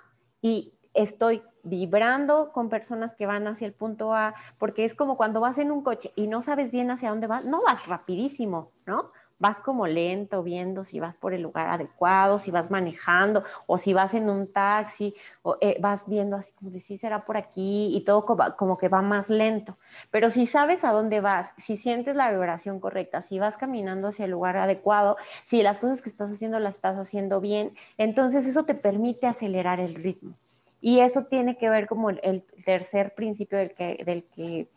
y 0.43 0.75
estoy 0.93 1.43
vibrando 1.63 2.53
con 2.53 2.69
personas 2.69 3.15
que 3.15 3.27
van 3.27 3.47
hacia 3.47 3.67
el 3.67 3.73
punto 3.73 4.15
A, 4.15 4.35
porque 4.59 4.85
es 4.85 4.95
como 4.95 5.17
cuando 5.17 5.41
vas 5.41 5.59
en 5.59 5.71
un 5.71 5.83
coche 5.83 6.13
y 6.17 6.27
no 6.27 6.43
sabes 6.43 6.71
bien 6.71 6.91
hacia 6.91 7.11
dónde 7.11 7.27
vas, 7.27 7.45
no 7.45 7.63
vas 7.63 7.87
rapidísimo, 7.87 8.73
¿no? 8.87 9.11
Vas 9.39 9.61
como 9.61 9.87
lento 9.87 10.43
viendo 10.43 10.85
si 10.85 11.01
vas 11.01 11.15
por 11.15 11.35
el 11.35 11.43
lugar 11.43 11.69
adecuado, 11.69 12.39
si 12.39 12.51
vas 12.51 12.71
manejando 12.71 13.45
o 13.67 13.79
si 13.79 13.93
vas 13.93 14.15
en 14.15 14.31
un 14.31 14.53
taxi 14.53 15.15
o 15.43 15.59
eh, 15.61 15.77
vas 15.81 16.09
viendo 16.09 16.37
así 16.37 16.53
como 16.53 16.71
de 16.71 16.81
si 16.81 16.97
será 16.99 17.25
por 17.25 17.37
aquí 17.37 17.95
y 17.95 18.01
todo 18.05 18.25
como, 18.57 18.79
que 18.79 18.89
va 18.89 19.03
más 19.03 19.29
lento. 19.29 19.77
Pero 20.11 20.31
si 20.31 20.47
sabes 20.47 20.85
a 20.85 20.93
dónde 20.93 21.21
vas, 21.21 21.53
si 21.59 21.77
sientes 21.77 22.17
la 22.17 22.31
vibración 22.31 22.81
correcta, 22.81 23.23
si 23.23 23.39
vas 23.39 23.57
caminando 23.57 24.09
hacia 24.09 24.25
el 24.25 24.31
lugar 24.31 24.57
adecuado, 24.57 25.17
si 25.45 25.63
las 25.63 25.79
cosas 25.79 26.03
que 26.03 26.09
estás 26.09 26.31
haciendo 26.31 26.59
las 26.59 26.77
estás 26.77 26.97
haciendo 26.97 27.41
bien, 27.41 27.75
entonces 27.99 28.47
eso 28.47 28.65
te 28.65 28.75
permite 28.75 29.27
acelerar 29.27 29.81
el 29.81 29.95
ritmo. 29.95 30.35
Y 30.81 31.01
eso 31.01 31.25
tiene 31.25 31.57
que 31.57 31.69
ver 31.69 31.87
como 31.87 32.11
el, 32.11 32.45
tercer 32.65 33.15
principio 33.15 33.59
del 33.59 33.75
que, 33.75 34.03
del 34.05 34.25
que 34.25 34.69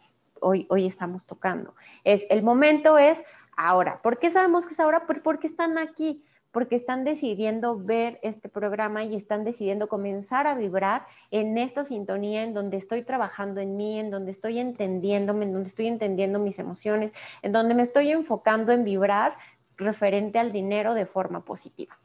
hoy, 0.41 0.65
hoy 0.69 0.85
estamos 0.85 1.25
tocando. 1.25 1.75
Es 2.03 2.25
el 2.29 2.41
momento 2.43 2.97
es 2.97 3.23
ahora. 3.59 4.01
¿Por 4.01 4.19
qué 4.19 4.31
sabemos 4.31 4.65
que 4.65 4.73
es 4.73 4.79
ahora? 4.79 5.05
Pues 5.05 5.19
porque 5.19 5.47
están 5.47 5.77
aquí, 5.77 6.23
porque 6.51 6.77
están 6.77 7.03
decidiendo 7.03 7.77
ver 7.77 8.17
este 8.23 8.47
programa 8.47 9.03
y 9.03 9.15
están 9.15 9.43
decidiendo 9.43 9.89
comenzar 9.89 10.47
a 10.47 10.55
vibrar 10.55 11.05
en 11.29 11.57
esta 11.57 11.83
sintonía 11.83 12.43
en 12.43 12.53
donde 12.53 12.77
estoy 12.77 13.03
trabajando 13.03 13.59
en 13.59 13.75
mí, 13.75 13.99
en 13.99 14.11
donde 14.11 14.31
estoy 14.31 14.59
entendiéndome, 14.59 15.45
en 15.45 15.53
donde 15.53 15.69
estoy 15.69 15.87
entendiendo 15.87 16.39
mis 16.39 16.57
emociones, 16.57 17.11
en 17.41 17.51
donde 17.51 17.75
me 17.75 17.83
estoy 17.83 18.11
enfocando 18.11 18.71
en 18.71 18.85
vibrar 18.85 19.35
referente 19.75 20.39
al 20.39 20.53
dinero 20.53 20.93
de 20.93 21.05
forma 21.05 21.43
positiva. 21.43 21.99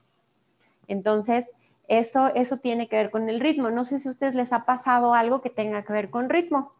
Entonces, 0.88 1.46
eso, 1.86 2.34
eso 2.34 2.56
tiene 2.56 2.88
que 2.88 2.96
ver 2.96 3.10
con 3.10 3.28
el 3.28 3.38
ritmo. 3.38 3.70
No 3.70 3.84
sé 3.84 4.00
si 4.00 4.08
a 4.08 4.10
ustedes 4.10 4.34
les 4.34 4.52
ha 4.52 4.64
pasado 4.64 5.14
algo 5.14 5.40
que 5.40 5.50
tenga 5.50 5.84
que 5.84 5.92
ver 5.92 6.10
con 6.10 6.28
ritmo. 6.28 6.72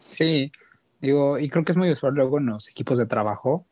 Sí, 0.00 0.52
Digo, 1.00 1.38
y 1.38 1.48
creo 1.48 1.64
que 1.64 1.72
es 1.72 1.78
muy 1.78 1.90
usual 1.90 2.14
luego 2.14 2.38
en 2.38 2.46
los 2.46 2.68
equipos 2.68 2.98
de 2.98 3.06
trabajo, 3.06 3.66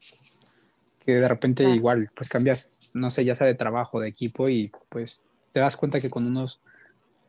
que 1.04 1.14
de 1.14 1.28
repente 1.28 1.64
igual, 1.64 2.10
pues 2.14 2.28
cambias, 2.28 2.76
no 2.92 3.10
sé, 3.10 3.24
ya 3.24 3.34
sea 3.34 3.46
de 3.46 3.54
trabajo, 3.54 4.00
de 4.00 4.08
equipo, 4.08 4.48
y 4.48 4.70
pues 4.88 5.24
te 5.52 5.60
das 5.60 5.76
cuenta 5.76 6.00
que 6.00 6.10
con 6.10 6.26
unos 6.26 6.60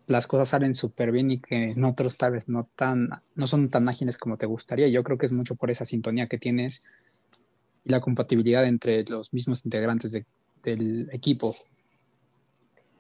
las 0.08 0.28
cosas 0.28 0.50
salen 0.50 0.76
súper 0.76 1.12
bien 1.12 1.32
y 1.32 1.40
que 1.40 1.72
en 1.72 1.84
otros 1.84 2.18
tal 2.18 2.34
vez 2.34 2.50
no, 2.50 2.68
tan, 2.76 3.10
no 3.36 3.48
son 3.48 3.70
tan 3.70 3.88
ágiles 3.88 4.18
como 4.18 4.38
te 4.38 4.46
gustaría. 4.46 4.88
Yo 4.90 5.04
creo 5.04 5.18
que 5.18 5.26
es 5.26 5.32
mucho 5.32 5.56
por 5.56 5.72
esa 5.72 5.86
sintonía 5.86 6.28
que 6.28 6.38
tienes 6.38 6.84
y 7.86 7.90
la 7.90 8.02
compatibilidad 8.02 8.66
entre 8.66 9.04
los 9.04 9.34
mismos 9.34 9.66
integrantes 9.66 10.12
del 10.64 11.10
equipo. 11.12 11.56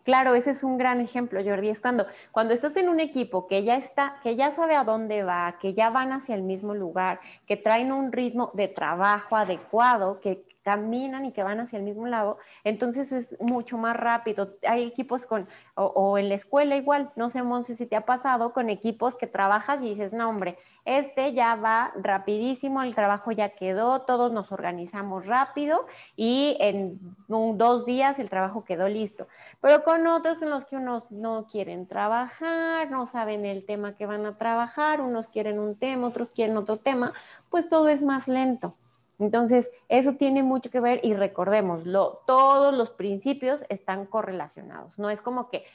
Claro, 0.04 0.36
ese 0.36 0.52
es 0.52 0.64
un 0.64 0.78
gran 0.78 1.00
ejemplo, 1.00 1.42
Jordi. 1.44 1.70
Es 1.70 1.80
cuando, 1.80 2.06
cuando 2.32 2.54
estás 2.54 2.76
en 2.76 2.90
un 2.90 3.00
equipo 3.00 3.48
que 3.48 3.64
ya 3.64 3.74
está, 3.74 4.18
que 4.22 4.36
ya 4.36 4.52
sabe 4.52 4.76
a 4.76 4.84
dónde 4.84 5.24
va, 5.24 5.58
que 5.60 5.74
ya 5.74 5.90
van 5.90 6.12
hacia 6.12 6.36
el 6.36 6.44
mismo 6.44 6.74
lugar, 6.76 7.22
que 7.48 7.56
traen 7.56 7.92
un 7.92 8.12
ritmo 8.12 8.52
de 8.54 8.68
trabajo 8.68 9.38
adecuado, 9.38 10.20
que 10.20 10.44
caminan 10.64 11.26
y 11.26 11.32
que 11.32 11.44
van 11.44 11.60
hacia 11.60 11.78
el 11.78 11.84
mismo 11.84 12.08
lado, 12.08 12.38
entonces 12.64 13.12
es 13.12 13.40
mucho 13.40 13.78
más 13.78 13.96
rápido. 13.96 14.56
Hay 14.68 14.84
equipos 14.84 15.26
con, 15.26 15.48
o, 15.76 16.18
en 16.18 16.30
la 16.30 16.36
escuela 16.36 16.76
igual, 16.76 17.12
no 17.16 17.30
sé, 17.30 17.44
Monse, 17.44 17.76
si 17.76 17.86
te 17.86 17.96
ha 17.96 18.06
pasado 18.06 18.54
con 18.54 18.70
equipos 18.70 19.16
que 19.16 19.28
trabajas 19.28 19.84
y 19.84 19.90
dices, 19.90 20.14
no, 20.14 20.30
hombre, 20.30 20.58
este 20.86 21.34
ya 21.34 21.56
va 21.56 21.94
rapidísimo, 21.96 22.82
el 22.82 22.96
trabajo 22.96 23.32
ya 23.32 23.50
quedó, 23.50 24.02
todos 24.02 24.32
nos 24.32 24.52
organizamos 24.52 25.26
rápido 25.26 25.86
y 26.18 26.58
en 26.60 27.00
dos 27.28 27.86
días 27.86 28.20
el 28.20 28.30
trabajo 28.30 28.66
quedó 28.66 28.90
listo. 28.90 29.28
Pero 29.62 29.84
con 29.84 30.06
otros 30.08 30.42
en 30.42 30.50
los 30.50 30.66
que 30.66 30.76
unos 30.76 31.10
no 31.12 31.48
quieren 31.48 31.88
trabajar, 31.88 32.92
no 32.92 33.06
saben 33.06 33.46
el 33.46 33.66
tema 33.66 33.96
que 33.96 34.06
van 34.06 34.26
a 34.26 34.38
trabajar, 34.38 35.02
unos 35.02 35.28
quieren 35.28 35.60
un 35.60 35.78
tema, 35.78 36.08
otros 36.08 36.32
quieren 36.32 36.58
otro 36.58 36.78
tema, 36.78 37.14
pues 37.50 37.70
todo 37.70 37.88
es 37.88 38.04
más 38.04 38.28
lento. 38.28 38.76
Entonces, 39.24 39.72
eso 39.88 40.16
tiene 40.16 40.44
mucho 40.44 40.70
que 40.70 40.82
ver 40.82 41.00
y 41.02 41.14
recordémoslo, 41.14 42.24
todos 42.28 42.74
los 42.74 42.90
principios 42.90 43.64
están 43.70 44.06
correlacionados. 44.06 45.00
No 45.00 45.10
es 45.10 45.22
como 45.22 45.50
que 45.50 45.66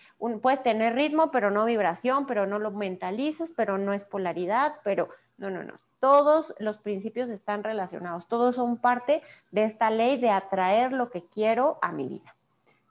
puedes 0.43 0.63
tener 0.63 0.95
ritmo, 0.95 1.31
pero 1.31 1.51
no 1.51 1.65
vibración, 1.65 2.27
pero 2.27 2.47
no 2.47 2.59
lo 2.59 2.71
mentalizas, 2.73 3.49
pero 3.57 3.79
no 3.79 3.95
es 3.95 4.05
polaridad, 4.05 4.75
pero 4.85 5.09
no, 5.39 5.49
no, 5.49 5.63
no. 5.63 5.81
Todos 5.99 6.55
los 6.59 6.77
principios 6.77 7.31
están 7.31 7.65
relacionados, 7.65 8.29
todos 8.29 8.55
son 8.55 8.77
parte 8.77 9.23
de 9.51 9.65
esta 9.65 9.89
ley 9.89 10.19
de 10.19 10.29
atraer 10.29 10.93
lo 10.93 11.11
que 11.11 11.25
quiero 11.25 11.79
a 11.81 11.91
mi 11.91 12.07
vida. 12.07 12.37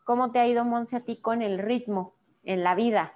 ¿Cómo 0.06 0.32
te 0.32 0.40
ha 0.40 0.48
ido, 0.48 0.66
Monse, 0.66 0.96
a 0.96 1.02
ti 1.02 1.18
con 1.18 1.44
el 1.44 1.60
ritmo 1.60 2.16
en 2.44 2.64
la 2.64 2.74
vida? 2.74 3.14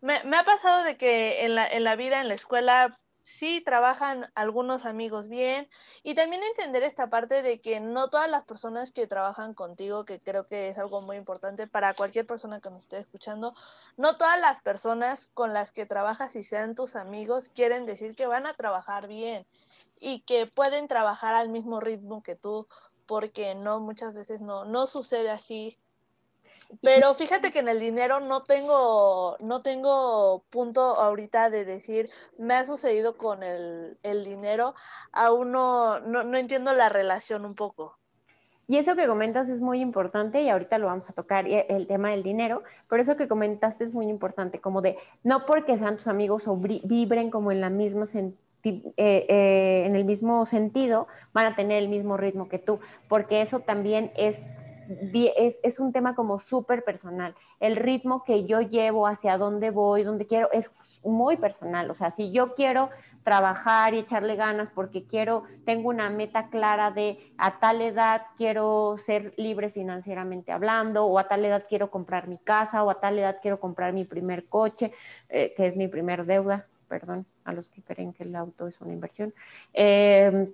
Me, 0.00 0.14
ha 0.14 0.44
pasado 0.44 0.82
de 0.82 0.96
que 0.96 1.44
en 1.44 1.56
la, 1.56 1.66
en 1.66 1.84
la 1.84 1.94
vida, 1.94 2.22
en 2.22 2.28
la 2.28 2.34
escuela, 2.34 2.98
sí 3.28 3.60
trabajan 3.60 4.30
algunos 4.34 4.86
amigos 4.86 5.28
bien 5.28 5.68
y 6.02 6.14
también 6.14 6.42
entender 6.42 6.82
esta 6.82 7.10
parte 7.10 7.42
de 7.42 7.60
que 7.60 7.78
no 7.78 8.08
todas 8.08 8.30
las 8.30 8.44
personas 8.44 8.90
que 8.90 9.06
trabajan 9.06 9.52
contigo, 9.52 10.06
que 10.06 10.18
creo 10.18 10.46
que 10.46 10.68
es 10.68 10.78
algo 10.78 11.02
muy 11.02 11.18
importante 11.18 11.66
para 11.66 11.92
cualquier 11.92 12.26
persona 12.26 12.60
que 12.60 12.70
nos 12.70 12.84
esté 12.84 12.98
escuchando, 12.98 13.54
no 13.98 14.16
todas 14.16 14.40
las 14.40 14.62
personas 14.62 15.30
con 15.34 15.52
las 15.52 15.72
que 15.72 15.84
trabajas 15.84 16.36
y 16.36 16.42
sean 16.42 16.74
tus 16.74 16.96
amigos 16.96 17.50
quieren 17.50 17.84
decir 17.84 18.16
que 18.16 18.26
van 18.26 18.46
a 18.46 18.54
trabajar 18.54 19.08
bien 19.08 19.46
y 20.00 20.20
que 20.20 20.46
pueden 20.46 20.88
trabajar 20.88 21.34
al 21.34 21.50
mismo 21.50 21.80
ritmo 21.80 22.22
que 22.22 22.34
tú, 22.34 22.66
porque 23.06 23.54
no, 23.54 23.78
muchas 23.78 24.14
veces 24.14 24.40
no, 24.40 24.64
no 24.64 24.86
sucede 24.86 25.30
así 25.30 25.76
pero 26.82 27.14
fíjate 27.14 27.50
que 27.50 27.60
en 27.60 27.68
el 27.68 27.80
dinero 27.80 28.20
no 28.20 28.42
tengo, 28.42 29.36
no 29.40 29.60
tengo 29.60 30.44
punto 30.50 30.80
ahorita 30.96 31.48
de 31.48 31.64
decir, 31.64 32.10
me 32.36 32.54
ha 32.54 32.64
sucedido 32.64 33.16
con 33.16 33.42
el, 33.42 33.96
dinero, 34.24 34.74
aún 35.12 35.52
no, 35.52 36.00
no, 36.00 36.36
entiendo 36.36 36.74
la 36.74 36.88
relación 36.88 37.46
un 37.46 37.54
poco. 37.54 37.98
Y 38.66 38.76
eso 38.76 38.96
que 38.96 39.06
comentas 39.06 39.48
es 39.48 39.62
muy 39.62 39.80
importante 39.80 40.42
y 40.42 40.50
ahorita 40.50 40.76
lo 40.76 40.88
vamos 40.88 41.08
a 41.08 41.14
tocar, 41.14 41.46
el 41.48 41.86
tema 41.86 42.10
del 42.10 42.22
dinero, 42.22 42.62
pero 42.86 43.00
eso 43.00 43.16
que 43.16 43.26
comentaste 43.26 43.84
es 43.84 43.94
muy 43.94 44.08
importante, 44.08 44.60
como 44.60 44.82
de, 44.82 44.98
no 45.24 45.46
porque 45.46 45.78
sean 45.78 45.96
tus 45.96 46.06
amigos 46.06 46.46
o 46.46 46.56
vibren 46.56 47.30
como 47.30 47.50
en 47.50 47.62
la 47.62 47.70
misma 47.70 48.04
eh, 48.12 48.34
eh, 48.98 49.84
en 49.86 49.96
el 49.96 50.04
mismo 50.04 50.44
sentido, 50.44 51.06
van 51.32 51.46
a 51.46 51.56
tener 51.56 51.78
el 51.78 51.88
mismo 51.88 52.18
ritmo 52.18 52.50
que 52.50 52.58
tú, 52.58 52.78
porque 53.08 53.40
eso 53.40 53.60
también 53.60 54.12
es 54.16 54.44
es, 55.62 55.78
un 55.78 55.92
tema 55.92 56.14
como 56.14 56.38
súper 56.38 56.82
personal. 56.84 57.34
El 57.60 57.76
ritmo 57.76 58.24
que 58.24 58.44
yo 58.44 58.60
llevo, 58.60 59.06
hacia 59.06 59.36
dónde 59.36 59.70
voy, 59.70 60.02
dónde 60.02 60.26
quiero, 60.26 60.50
es 60.52 60.70
muy 61.02 61.36
personal. 61.36 61.90
O 61.90 61.94
sea, 61.94 62.10
si 62.10 62.32
yo 62.32 62.54
quiero 62.54 62.90
trabajar 63.22 63.94
y 63.94 63.98
echarle 63.98 64.36
ganas 64.36 64.70
porque 64.70 65.04
quiero, 65.04 65.44
tengo 65.64 65.90
una 65.90 66.08
meta 66.08 66.48
clara 66.48 66.90
de 66.90 67.18
a 67.36 67.58
tal 67.58 67.82
edad 67.82 68.22
quiero 68.36 68.96
ser 69.04 69.34
libre 69.36 69.70
financieramente 69.70 70.52
hablando, 70.52 71.04
o 71.04 71.18
a 71.18 71.28
tal 71.28 71.44
edad 71.44 71.64
quiero 71.68 71.90
comprar 71.90 72.28
mi 72.28 72.38
casa, 72.38 72.82
o 72.82 72.90
a 72.90 73.00
tal 73.00 73.18
edad 73.18 73.38
quiero 73.42 73.60
comprar 73.60 73.92
mi 73.92 74.04
primer 74.04 74.46
coche, 74.46 74.92
eh, 75.28 75.52
que 75.56 75.66
es 75.66 75.76
mi 75.76 75.88
primer 75.88 76.24
deuda, 76.24 76.66
perdón, 76.88 77.26
a 77.44 77.52
los 77.52 77.68
que 77.68 77.82
creen 77.82 78.12
que 78.12 78.22
el 78.22 78.34
auto 78.34 78.66
es 78.66 78.80
una 78.80 78.94
inversión. 78.94 79.34
Eh, 79.74 80.50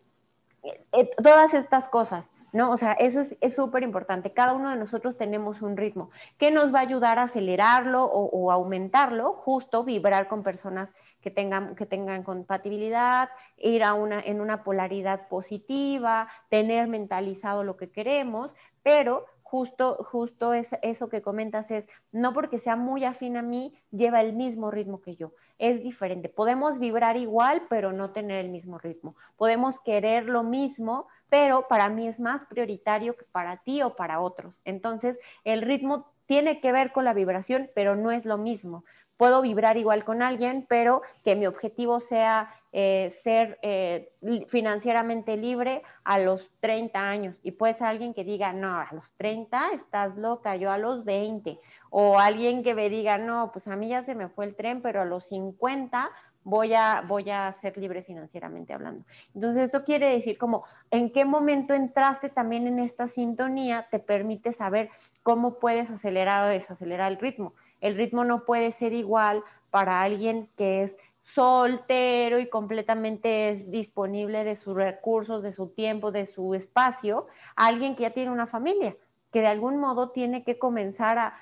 eh, 0.93 1.11
todas 1.23 1.55
estas 1.55 1.89
cosas 1.89 2.31
¿no? 2.55 2.71
O 2.71 2.77
sea, 2.77 2.93
eso 2.93 3.21
es 3.41 3.55
súper 3.55 3.83
importante. 3.83 4.33
Cada 4.33 4.53
uno 4.53 4.71
de 4.71 4.77
nosotros 4.77 5.17
tenemos 5.17 5.61
un 5.61 5.77
ritmo 5.77 6.11
que 6.39 6.53
nos 6.53 6.73
va 6.73 6.79
a 6.79 6.83
ayudar 6.83 7.19
a 7.19 7.25
acelerarlo 7.25 8.05
o, 8.05 8.53
aumentarlo, 8.53 9.33
justo 9.33 9.83
vibrar 9.83 10.29
con 10.29 10.45
personas 10.45 10.95
que 11.21 11.33
tengan, 11.33 11.75
que 11.75 11.85
tengan 11.85 12.23
compatibilidad, 12.23 13.29
ir 13.57 13.83
a 13.83 13.95
una, 13.95 14.21
en 14.21 14.41
una 14.41 14.63
polaridad 14.63 15.27
positiva, 15.27 16.29
tener 16.49 16.87
mentalizado 16.87 17.65
lo 17.65 17.77
que 17.77 17.91
queremos, 17.91 18.55
pero 18.85 19.27
justo, 19.55 19.97
justo 20.11 20.53
es, 20.53 20.69
eso 20.83 21.09
que 21.09 21.23
comentas 21.23 21.71
es, 21.71 21.87
no 22.13 22.33
porque 22.33 22.59
sea 22.59 22.77
muy 22.77 23.05
afín 23.05 23.37
a 23.37 23.43
mí, 23.43 23.73
lleva 23.91 24.21
el 24.21 24.33
mismo 24.33 24.71
ritmo 24.71 25.01
que 25.01 25.17
yo. 25.17 25.33
Es 25.59 25.83
diferente. 25.83 26.29
Podemos 26.29 26.81
vibrar 26.81 27.17
igual, 27.17 27.63
pero 27.69 27.93
no 27.93 28.11
tener 28.11 28.45
el 28.45 28.51
mismo 28.51 28.79
ritmo. 28.79 29.15
Podemos 29.37 29.79
querer 29.85 30.25
lo 30.25 30.43
mismo, 30.43 31.07
pero 31.29 31.67
para 31.69 31.89
mí 31.89 32.09
es 32.09 32.21
más 32.21 32.45
prioritario 32.47 33.17
que 33.17 33.25
para 33.33 33.59
ti 33.59 33.83
o 33.83 33.97
para 33.97 34.21
otros. 34.21 34.61
Entonces, 34.65 35.19
el 35.45 35.63
ritmo 35.63 36.13
tiene 36.27 36.61
que 36.61 36.73
ver 36.73 36.93
con 36.93 37.05
la 37.05 37.15
vibración, 37.15 37.71
pero 37.75 37.97
no 37.97 38.11
es 38.11 38.25
lo 38.25 38.39
mismo. 38.39 38.85
Puedo 39.17 39.43
vibrar 39.43 39.77
igual 39.77 40.05
con 40.05 40.23
alguien, 40.23 40.67
pero 40.69 41.03
que 41.25 41.37
mi 41.37 41.47
objetivo 41.47 42.01
sea 42.01 42.53
eh, 42.73 43.11
ser 43.23 43.61
eh, 43.63 44.13
financieramente 44.49 45.37
libre 45.37 45.83
a 46.03 46.19
los 46.19 46.51
30 46.59 46.99
años. 46.99 47.39
Y 47.45 47.53
puede 47.53 47.75
ser 47.75 47.87
alguien 47.87 48.15
que 48.15 48.25
diga, 48.25 48.53
no, 48.53 48.81
a 48.81 48.89
los 48.91 49.13
30 49.13 49.71
estás 49.75 50.17
loca, 50.17 50.57
yo 50.57 50.73
a 50.73 50.79
los 50.79 51.05
20. 51.05 51.61
O 51.91 52.19
alguien 52.19 52.65
que 52.65 52.75
me 52.75 52.91
diga, 52.91 53.17
no, 53.17 53.53
pues 53.53 53.69
a 53.69 53.77
mí 53.77 53.91
ya 53.91 54.03
se 54.03 54.17
me 54.17 54.29
fue 54.29 54.47
el 54.47 54.57
tren, 54.57 54.83
pero 54.83 55.03
a 55.03 55.05
los 55.05 55.25
50 55.29 56.11
voy 56.45 56.75
a, 56.75 57.03
voy 57.07 57.31
a 57.31 57.53
ser 57.55 57.77
libre 57.77 58.03
financieramente 58.03 58.73
hablando. 58.73 59.05
Entonces, 59.35 59.71
eso 59.71 59.85
quiere 59.85 60.11
decir 60.11 60.39
como 60.39 60.65
en 60.91 61.11
qué 61.11 61.25
momento 61.25 61.75
entraste 61.75 62.29
también 62.29 62.67
en 62.67 62.79
esta 62.79 63.09
sintonía, 63.09 63.89
te 63.91 63.99
permite 63.99 64.53
saber 64.53 64.91
cómo 65.23 65.59
puedes 65.59 65.91
acelerar 65.91 66.47
o 66.47 66.51
desacelerar 66.51 67.11
el 67.11 67.19
ritmo. 67.19 67.55
El 67.81 67.97
ritmo 67.97 68.25
no 68.25 68.45
puede 68.45 68.73
ser 68.73 68.93
igual 68.93 69.43
para 69.71 70.03
alguien 70.03 70.49
que 70.57 70.85
es 70.85 70.97
soltero 71.35 72.39
y 72.39 72.49
completamente 72.49 73.49
es 73.49 73.71
disponible 73.71 74.45
de 74.45 74.55
sus 74.55 74.75
recursos, 74.75 75.43
de 75.43 75.53
su 75.53 75.69
tiempo, 75.69 76.13
de 76.13 76.27
su 76.27 76.55
espacio, 76.55 77.27
a 77.57 77.67
alguien 77.67 77.97
que 77.97 78.03
ya 78.03 78.11
tiene 78.11 78.31
una 78.31 78.47
familia, 78.47 78.97
que 79.33 79.41
de 79.41 79.47
algún 79.49 79.79
modo 79.79 80.11
tiene 80.11 80.45
que 80.45 80.59
comenzar 80.59 81.19
a, 81.19 81.35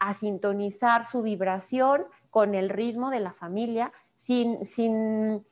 a, 0.00 0.14
sintonizar 0.14 1.06
su 1.06 1.22
vibración 1.22 2.06
con 2.30 2.54
el 2.54 2.70
ritmo 2.70 3.10
de 3.10 3.20
la 3.20 3.32
familia 3.32 3.92
sin, 4.26 4.66
sin 4.66 5.44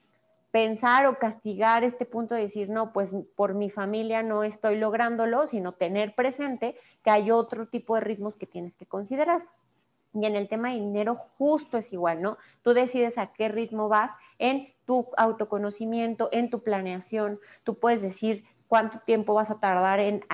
pensar 0.51 1.07
o 1.07 1.19
castigar 1.19 1.85
este 1.85 2.07
punto 2.07 2.35
de 2.35 2.43
decir, 2.43 2.69
no, 2.69 2.93
pues 2.93 3.11
por 3.37 3.55
mi 3.55 3.71
familia 3.71 4.23
no 4.23 4.45
estoy 4.45 4.77
lográndolo, 4.79 5.47
sino 5.47 5.73
tener 5.73 6.15
presente 6.15 6.77
que 7.03 7.11
hay 7.11 7.31
otro 7.31 7.69
tipo 7.69 7.95
de 7.95 8.03
ritmos 8.03 8.37
que 8.37 8.47
tienes 8.47 8.75
que 8.75 8.87
considerar. 8.87 9.43
Y 10.13 10.27
en 10.27 10.37
el 10.37 10.49
tema 10.49 10.71
de 10.71 10.77
dinero 10.77 11.17
justo 11.39 11.79
es 11.79 11.93
igual, 11.93 12.23
¿no? 12.23 12.37
Tú 12.63 12.73
decides 12.73 13.19
a 13.19 13.33
qué 13.33 13.49
ritmo 13.49 13.89
vas 13.89 14.13
en 14.39 14.73
tu 14.87 15.09
autoconocimiento, 15.17 16.29
en 16.31 16.51
tu 16.51 16.63
planeación. 16.63 17.41
Tú 17.65 17.79
puedes 17.79 18.03
decir, 18.03 18.45
cuánto 18.69 18.99
tiempo 19.01 19.35
vas 19.35 19.51
a 19.51 19.61
tardar 19.61 20.01
en, 20.01 20.25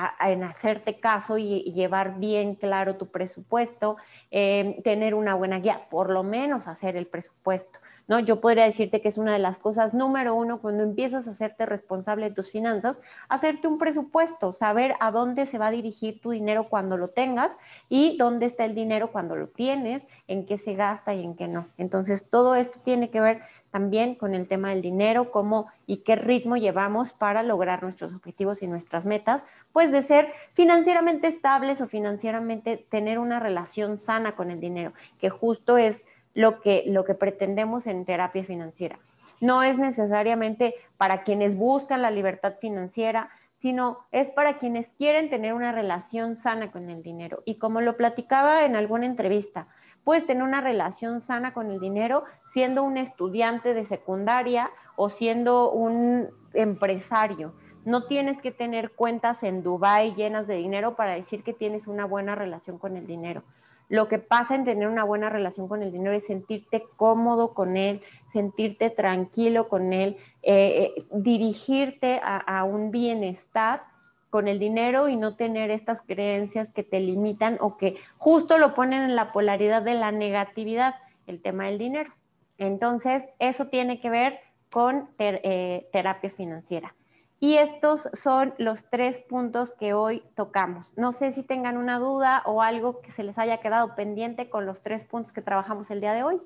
hacerte 0.45 0.99
caso 0.99 1.37
y, 1.37 1.63
llevar 1.73 2.19
bien 2.19 2.55
claro 2.55 2.97
tu 2.97 3.11
presupuesto, 3.11 3.97
em, 4.31 4.83
tener 4.83 5.15
una 5.15 5.35
buena 5.35 5.59
guía, 5.59 5.89
por 5.91 6.11
lo 6.11 6.23
menos 6.23 6.67
hacer 6.67 6.97
el 6.97 7.07
presupuesto. 7.07 7.79
¿No? 8.11 8.19
Yo 8.19 8.41
podría 8.41 8.65
decirte 8.65 9.01
que 9.01 9.07
es 9.07 9.19
una 9.19 9.35
de 9.35 9.39
las 9.39 9.59
cosas 9.59 9.95
número 9.95 10.35
uno 10.35 10.61
cuando 10.61 10.83
empiezas 10.83 11.29
a 11.29 11.31
hacerte 11.31 11.65
responsable 11.65 12.29
de 12.29 12.35
tus 12.35 12.51
finanzas, 12.51 12.99
hacerte 13.29 13.69
un 13.69 13.79
presupuesto, 13.79 14.53
saber 14.53 14.95
a 14.99 15.13
dónde 15.13 15.47
se 15.47 15.59
va 15.59 15.69
a 15.69 15.71
dirigir 15.71 16.21
tu 16.21 16.33
dinero 16.33 16.65
cuando 16.69 16.97
lo 16.97 17.11
tengas 17.11 17.57
y 17.89 18.17
dónde 18.19 18.47
está 18.47 18.65
el 18.65 18.75
dinero 18.75 19.13
cuando 19.13 19.37
lo 19.37 19.47
tienes, 19.47 20.09
en 20.27 20.45
qué 20.45 20.59
se 20.59 20.75
gasta 20.75 21.15
y 21.15 21.23
en 21.23 21.37
qué 21.37 21.47
no. 21.47 21.69
Entonces, 21.79 22.29
todo 22.29 22.57
esto 22.57 22.81
tiene 22.83 23.11
que 23.11 23.21
ver 23.21 23.43
también 23.71 24.17
con 24.17 24.35
el 24.35 24.49
tema 24.49 24.71
del 24.71 24.83
dinero, 24.83 25.31
cómo 25.31 25.69
y 25.87 25.99
qué 25.99 26.17
ritmo 26.17 26.57
llevamos 26.57 27.13
para 27.13 27.45
lograr 27.45 27.85
nuestros 27.85 28.13
objetivos 28.13 28.61
y 28.63 28.67
nuestras 28.67 29.07
metas, 29.07 29.45
pues 29.73 29.93
de 29.93 30.03
ser 30.03 30.33
financieramente 30.55 31.29
estables 31.29 31.81
o 31.81 31.87
financieramente 31.87 32.77
tener 32.77 33.21
una 33.21 33.39
relación 33.39 34.01
sana 34.01 34.35
con 34.35 34.51
el 34.51 34.59
dinero, 34.59 34.93
que 35.21 35.31
justo 35.31 35.79
es 35.79 36.07
lo 36.35 36.61
que, 36.61 36.85
lo 36.87 37.05
que 37.05 37.15
pretendemos 37.15 37.87
en 37.87 38.05
terapia 38.05 38.45
financiera. 38.45 38.99
No 39.41 39.63
es 39.63 39.79
necesariamente 39.79 40.75
para 40.97 41.23
quienes 41.23 41.57
buscan 41.57 42.03
la 42.03 42.11
libertad 42.11 42.55
financiera, 42.61 43.31
sino 43.57 43.99
es 44.13 44.29
para 44.31 44.59
quienes 44.59 44.89
quieren 44.99 45.31
tener 45.31 45.55
una 45.55 45.73
relación 45.73 46.37
sana 46.37 46.71
con 46.71 46.91
el 46.91 47.03
dinero. 47.03 47.43
Y 47.45 47.57
como 47.57 47.81
lo 47.81 47.97
platicaba 47.97 48.65
en 48.65 48.77
alguna 48.77 49.07
entrevista, 49.07 49.69
Puedes 50.05 50.27
tener 50.27 50.43
una 50.43 50.61
relación 50.61 51.21
sana 51.21 51.53
con 51.53 51.71
el 51.71 51.79
dinero 51.79 52.25
siendo 52.45 52.83
un 52.83 52.97
estudiante 52.97 53.75
de 53.75 53.85
secundaria 53.85 54.71
o 54.97 55.09
siendo 55.09 55.71
un 55.71 56.31
empresario. 56.55 57.55
No 57.85 58.07
tienes 58.07 58.41
que 58.41 58.51
tener 58.51 58.93
cuentas 58.93 59.43
en 59.43 59.63
Dubai 59.63 60.15
llenas 60.15 60.47
de 60.47 60.57
dinero 60.57 60.97
para 60.97 61.15
decir 61.15 61.43
que 61.43 61.53
tienes 61.53 61.87
una 61.87 62.07
buena 62.07 62.35
relación 62.35 62.79
con 62.79 62.97
el 62.97 63.07
dinero. 63.07 63.43
Lo 63.91 64.09
que 64.09 64.19
pasa 64.19 64.55
en 64.55 64.65
tener 64.65 64.89
una 64.89 65.05
buena 65.05 65.29
relación 65.29 65.69
con 65.69 65.83
el 65.83 65.93
dinero 65.93 66.17
es 66.17 66.25
sentirte 66.25 66.85
cómodo 66.97 67.53
con 67.53 67.77
él, 67.77 68.01
sentirte 68.33 68.89
tranquilo 68.89 69.69
con 69.69 69.93
él, 69.93 70.17
eh, 70.43 70.95
eh, 70.97 71.05
dirigirte 71.13 72.21
a 72.23 72.65
un 72.65 72.91
bienestar 72.91 73.83
con 74.31 74.47
el 74.47 74.59
dinero 74.61 75.09
y 75.09 75.17
no 75.17 75.35
tener 75.35 75.71
estas 75.71 76.03
creencias 76.03 76.73
que 76.73 76.85
te 76.85 77.01
limitan 77.01 77.59
o 77.61 77.77
que 77.77 77.97
justo 78.17 78.59
lo 78.59 78.75
ponen 78.75 79.03
en 79.03 79.17
la 79.17 79.33
polaridad 79.33 79.83
de 79.83 79.95
la 79.95 80.13
negatividad, 80.13 80.95
el 81.27 81.43
tema 81.43 81.67
del 81.67 81.79
dinero. 81.79 82.13
Entonces, 82.57 83.25
eso 83.41 83.67
tiene 83.67 84.01
que 84.01 84.09
ver 84.09 84.39
con 84.71 85.11
eh, 85.19 85.89
terapia 85.93 86.31
financiera. 86.31 86.95
Y 87.41 87.55
estos 87.55 88.09
son 88.13 88.53
los 88.59 88.85
tres 88.91 89.21
puntos 89.27 89.75
que 89.75 89.95
hoy 89.95 90.23
tocamos. 90.35 90.93
No 90.97 91.13
sé 91.13 91.33
si 91.33 91.43
tengan 91.43 91.79
una 91.79 91.99
duda 91.99 92.43
o 92.45 92.61
algo 92.61 93.01
que 93.01 93.13
se 93.13 93.25
les 93.25 93.39
haya 93.39 93.61
quedado 93.61 93.95
pendiente 93.95 94.51
con 94.51 94.67
los 94.67 94.83
tres 94.83 95.05
puntos 95.05 95.33
que 95.33 95.41
trabajamos 95.41 95.91
el 95.91 96.01
día 96.01 96.13
de 96.13 96.23
hoy. 96.23 96.37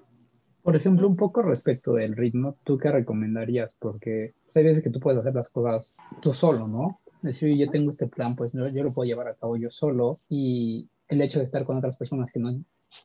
Por 0.62 0.76
ejemplo, 0.76 1.09
un 1.09 1.16
poco 1.16 1.42
respecto 1.42 1.94
del 1.94 2.16
ritmo, 2.16 2.57
¿tú 2.64 2.78
qué 2.78 2.90
recomendarías? 2.90 3.76
Porque 3.78 4.35
hay 4.54 4.64
veces 4.64 4.83
que 4.83 4.90
tú 4.90 5.00
puedes 5.00 5.20
hacer 5.20 5.35
las 5.35 5.50
cosas 5.50 5.94
tú 6.22 6.33
solo, 6.33 6.68
¿no? 6.68 7.00
decir, 7.24 7.57
yo 7.57 7.70
tengo 7.70 7.90
este 7.90 8.07
plan, 8.07 8.37
pues 8.37 8.52
yo, 8.52 8.85
lo 8.85 8.92
puedo 8.92 9.07
llevar 9.07 9.28
a 9.28 9.35
cabo 9.35 9.57
yo 9.57 9.70
solo 9.70 10.20
y 10.28 10.88
el 11.09 11.20
hecho 11.22 11.38
de 11.38 11.44
estar 11.44 11.64
con 11.64 11.76
otras 11.76 11.96
personas 11.96 12.30
que 12.30 12.38
no 12.38 12.54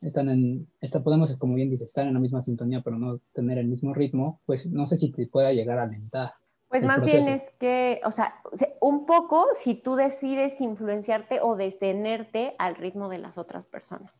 están 0.02 0.28
en, 0.28 0.68
está, 0.80 1.02
podemos, 1.02 1.34
como 1.36 1.54
bien 1.54 1.70
dice, 1.70 1.84
estar 1.84 2.06
en 2.06 2.14
la 2.14 2.20
misma 2.20 2.42
sintonía, 2.42 2.82
pero 2.82 2.98
no 2.98 3.20
tener 3.32 3.58
el 3.58 3.66
mismo 3.66 3.94
ritmo, 3.94 4.40
pues 4.46 4.70
no 4.70 4.86
sé 4.86 4.96
si 4.96 5.10
te 5.10 5.26
pueda 5.26 5.52
llegar 5.52 5.78
a 5.78 5.84
alentar. 5.84 6.32
Pues 6.70 6.84
más 6.84 7.02
bien 7.02 7.28
es 7.28 7.42
que, 7.58 8.00
o 8.04 8.12
sea, 8.12 8.40
un 8.80 9.04
poco 9.04 9.48
si 9.58 9.74
tú 9.74 9.96
decides 9.96 10.60
influenciarte 10.60 11.40
o 11.42 11.56
detenerte 11.56 12.54
al 12.58 12.76
ritmo 12.76 13.08
de 13.08 13.18
las 13.18 13.38
otras 13.38 13.66
personas. 13.66 14.12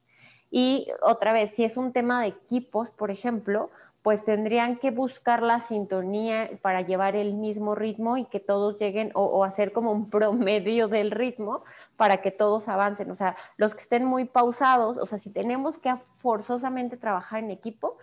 Y 0.50 0.88
otra 1.00 1.32
vez, 1.32 1.52
si 1.54 1.62
es 1.62 1.76
un 1.76 1.92
tema 1.92 2.20
de 2.20 2.26
equipos, 2.26 2.90
por 2.90 3.12
ejemplo, 3.12 3.70
pues 4.02 4.24
tendrían 4.24 4.78
que 4.78 4.90
buscar 4.90 5.44
la 5.44 5.60
sintonía 5.60 6.50
para 6.60 6.80
llevar 6.80 7.14
el 7.14 7.34
mismo 7.34 7.76
ritmo 7.76 8.16
y 8.16 8.24
que 8.24 8.40
todos 8.40 8.80
lleguen 8.80 9.12
o, 9.14 9.44
hacer 9.44 9.72
como 9.72 9.92
un 9.92 10.10
promedio 10.10 10.88
del 10.88 11.12
ritmo 11.12 11.62
para 11.96 12.16
que 12.16 12.32
todos 12.32 12.66
avancen. 12.66 13.12
O 13.12 13.14
sea, 13.14 13.36
los 13.58 13.76
que 13.76 13.82
estén 13.82 14.04
muy 14.04 14.24
pausados, 14.24 14.98
o 14.98 15.06
sea, 15.06 15.20
si 15.20 15.30
tenemos 15.30 15.78
que 15.78 15.94
forzosamente 16.16 16.96
trabajar 16.96 17.44
en 17.44 17.52
equipo, 17.52 17.98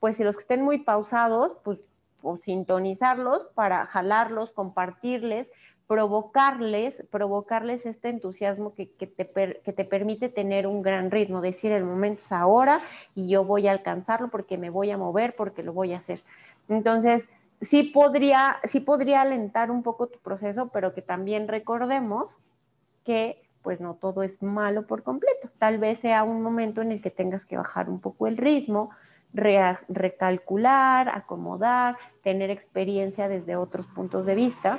pues 0.00 0.16
si 0.16 0.24
los 0.24 0.36
que 0.36 0.42
estén 0.42 0.62
muy 0.62 0.78
pausados, 0.78 1.52
pues 1.62 1.78
sintonizarlos 2.42 3.46
para 3.54 3.86
jalarlos, 3.86 4.50
compartirles 4.50 5.50
provocarles, 5.92 7.04
provocarles 7.10 7.84
este 7.84 8.08
entusiasmo 8.08 8.74
que, 8.74 8.86
te 8.86 9.06
que, 9.06 9.72
te 9.74 9.84
permite 9.84 10.30
tener 10.30 10.66
un 10.66 10.80
gran 10.80 11.10
ritmo, 11.10 11.42
decir 11.42 11.70
el 11.70 11.84
momento 11.84 12.22
es 12.22 12.32
ahora 12.32 12.80
y 13.14 13.28
yo 13.28 13.44
voy 13.44 13.68
a 13.68 13.72
alcanzarlo 13.72 14.28
porque 14.28 14.56
me 14.56 14.70
voy 14.70 14.90
a 14.90 14.96
mover, 14.96 15.36
porque 15.36 15.62
lo 15.62 15.74
voy 15.74 15.92
a 15.92 15.98
hacer. 15.98 16.22
Entonces, 16.70 17.28
sí 17.60 17.82
podría, 17.82 18.56
sí 18.64 18.80
podría 18.80 19.20
alentar 19.20 19.70
un 19.70 19.82
poco 19.82 20.06
tu 20.06 20.18
proceso, 20.20 20.68
pero 20.68 20.94
que 20.94 21.02
también 21.02 21.46
recordemos 21.46 22.38
que 23.04 23.42
pues 23.60 23.82
no 23.82 23.92
todo 23.92 24.22
es 24.22 24.42
malo 24.42 24.86
por 24.86 25.02
completo. 25.02 25.50
Tal 25.58 25.76
vez 25.76 25.98
sea 25.98 26.24
un 26.24 26.40
momento 26.40 26.80
en 26.80 26.92
el 26.92 27.02
que 27.02 27.10
tengas 27.10 27.44
que 27.44 27.58
bajar 27.58 27.90
un 27.90 28.00
poco 28.00 28.26
el 28.26 28.38
ritmo, 28.38 28.90
recalcular, 29.32 31.08
acomodar, 31.08 31.96
tener 32.22 32.50
experiencia 32.50 33.28
desde 33.28 33.56
otros 33.56 33.86
puntos 33.86 34.26
de 34.26 34.34
vista 34.34 34.78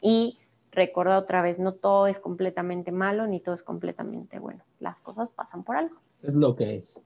y 0.00 0.38
recordar 0.72 1.18
otra 1.18 1.42
vez, 1.42 1.58
no 1.58 1.72
todo 1.72 2.06
es 2.06 2.18
completamente 2.18 2.92
malo 2.92 3.26
ni 3.26 3.40
todo 3.40 3.54
es 3.54 3.62
completamente 3.62 4.38
bueno. 4.38 4.62
Las 4.78 5.00
cosas 5.00 5.30
pasan 5.30 5.64
por 5.64 5.76
algo. 5.76 5.96
Es 6.22 6.34
lo 6.34 6.54
que 6.54 6.76
es. 6.76 7.02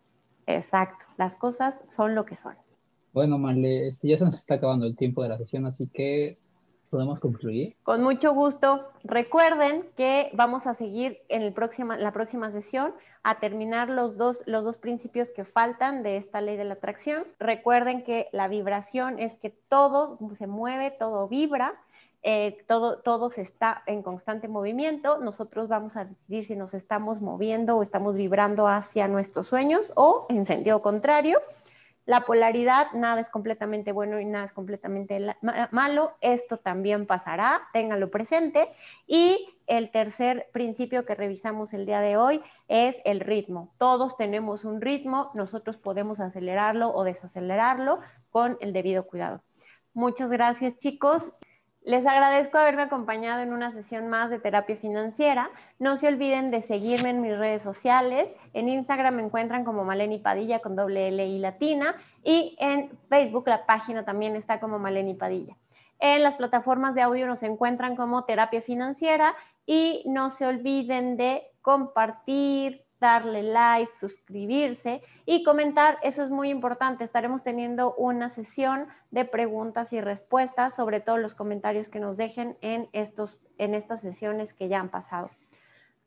Exacto, 0.46 1.04
las 1.16 1.36
cosas 1.36 1.82
son 1.94 2.14
lo 2.14 2.24
que 2.24 2.36
son. 2.36 2.54
Bueno, 3.12 3.38
Marle, 3.38 3.88
este, 3.88 4.08
ya 4.08 4.16
se 4.16 4.24
nos 4.24 4.38
está 4.38 4.56
acabando 4.56 4.86
el 4.86 4.96
tiempo 4.96 5.22
de 5.22 5.30
la 5.30 5.38
sesión, 5.38 5.64
así 5.66 5.88
que 5.88 6.38
podemos 6.90 7.20
concluir. 7.20 7.76
Con 7.82 8.02
mucho 8.02 8.32
gusto. 8.32 8.88
Recuerden 9.04 9.84
que 9.96 10.30
vamos 10.32 10.66
a 10.66 10.74
seguir 10.74 11.18
en 11.28 11.42
el 11.42 11.52
próxima, 11.52 11.96
la 11.96 12.12
próxima 12.12 12.50
sesión 12.50 12.94
a 13.22 13.40
terminar 13.40 13.88
los 13.88 14.16
dos, 14.16 14.42
los 14.46 14.64
dos 14.64 14.76
principios 14.76 15.30
que 15.30 15.44
faltan 15.44 16.02
de 16.02 16.16
esta 16.16 16.40
ley 16.40 16.56
de 16.56 16.64
la 16.64 16.74
atracción. 16.74 17.24
Recuerden 17.38 18.04
que 18.04 18.28
la 18.32 18.48
vibración 18.48 19.18
es 19.18 19.34
que 19.36 19.50
todo 19.50 20.18
se 20.38 20.46
mueve, 20.46 20.90
todo 20.90 21.28
vibra 21.28 21.74
eh, 22.26 22.64
todo, 22.66 23.00
todo 23.00 23.30
está 23.36 23.82
en 23.84 24.02
constante 24.02 24.48
movimiento, 24.48 25.18
nosotros 25.18 25.68
vamos 25.68 25.94
a 25.98 26.06
decidir 26.06 26.46
si 26.46 26.56
nos 26.56 26.72
estamos 26.72 27.20
moviendo 27.20 27.76
o 27.76 27.82
estamos 27.82 28.14
vibrando 28.14 28.66
hacia 28.66 29.08
nuestros 29.08 29.46
sueños 29.46 29.82
o 29.94 30.24
en 30.30 30.46
sentido 30.46 30.80
contrario. 30.80 31.42
La 32.06 32.20
polaridad, 32.20 32.92
nada 32.92 33.22
es 33.22 33.30
completamente 33.30 33.92
bueno 33.92 34.20
y 34.20 34.26
nada 34.26 34.44
es 34.44 34.52
completamente 34.52 35.34
malo. 35.70 36.12
Esto 36.20 36.58
también 36.58 37.06
pasará, 37.06 37.62
ténganlo 37.72 38.10
presente. 38.10 38.68
Y 39.06 39.48
el 39.66 39.90
tercer 39.90 40.48
principio 40.52 41.06
que 41.06 41.14
revisamos 41.14 41.72
el 41.72 41.86
día 41.86 42.00
de 42.00 42.18
hoy 42.18 42.42
es 42.68 42.96
el 43.06 43.20
ritmo. 43.20 43.72
Todos 43.78 44.18
tenemos 44.18 44.66
un 44.66 44.82
ritmo, 44.82 45.30
nosotros 45.34 45.78
podemos 45.78 46.20
acelerarlo 46.20 46.94
o 46.94 47.04
desacelerarlo 47.04 48.00
con 48.28 48.58
el 48.60 48.74
debido 48.74 49.06
cuidado. 49.06 49.42
Muchas 49.94 50.30
gracias 50.30 50.76
chicos. 50.78 51.32
Les 51.84 52.06
agradezco 52.06 52.56
haberme 52.56 52.84
acompañado 52.84 53.42
en 53.42 53.52
una 53.52 53.70
sesión 53.70 54.08
más 54.08 54.30
de 54.30 54.38
terapia 54.38 54.74
financiera. 54.74 55.50
No 55.78 55.98
se 55.98 56.08
olviden 56.08 56.50
de 56.50 56.62
seguirme 56.62 57.10
en 57.10 57.20
mis 57.20 57.36
redes 57.36 57.62
sociales. 57.62 58.26
En 58.54 58.70
Instagram 58.70 59.16
me 59.16 59.22
encuentran 59.22 59.64
como 59.64 59.84
Maleni 59.84 60.18
Padilla 60.18 60.60
con 60.60 60.76
doble 60.76 61.08
L 61.08 61.26
y 61.26 61.38
latina 61.38 61.94
y 62.22 62.56
en 62.58 62.98
Facebook 63.10 63.46
la 63.46 63.66
página 63.66 64.02
también 64.02 64.34
está 64.34 64.60
como 64.60 64.78
Maleni 64.78 65.12
Padilla. 65.12 65.58
En 65.98 66.22
las 66.22 66.36
plataformas 66.36 66.94
de 66.94 67.02
audio 67.02 67.26
nos 67.26 67.42
encuentran 67.42 67.96
como 67.96 68.24
terapia 68.24 68.62
financiera 68.62 69.34
y 69.66 70.04
no 70.06 70.30
se 70.30 70.46
olviden 70.46 71.18
de 71.18 71.42
compartir, 71.60 72.83
darle 73.04 73.42
like, 73.42 73.92
suscribirse 73.98 75.02
y 75.26 75.42
comentar. 75.42 75.98
Eso 76.02 76.22
es 76.22 76.30
muy 76.30 76.48
importante. 76.48 77.04
Estaremos 77.04 77.42
teniendo 77.42 77.94
una 77.96 78.30
sesión 78.30 78.88
de 79.10 79.26
preguntas 79.26 79.92
y 79.92 80.00
respuestas 80.00 80.74
sobre 80.74 81.00
todos 81.00 81.20
los 81.20 81.34
comentarios 81.34 81.88
que 81.88 82.00
nos 82.00 82.16
dejen 82.16 82.56
en, 82.62 82.88
estos, 82.92 83.38
en 83.58 83.74
estas 83.74 84.00
sesiones 84.00 84.54
que 84.54 84.68
ya 84.68 84.80
han 84.80 84.88
pasado. 84.88 85.30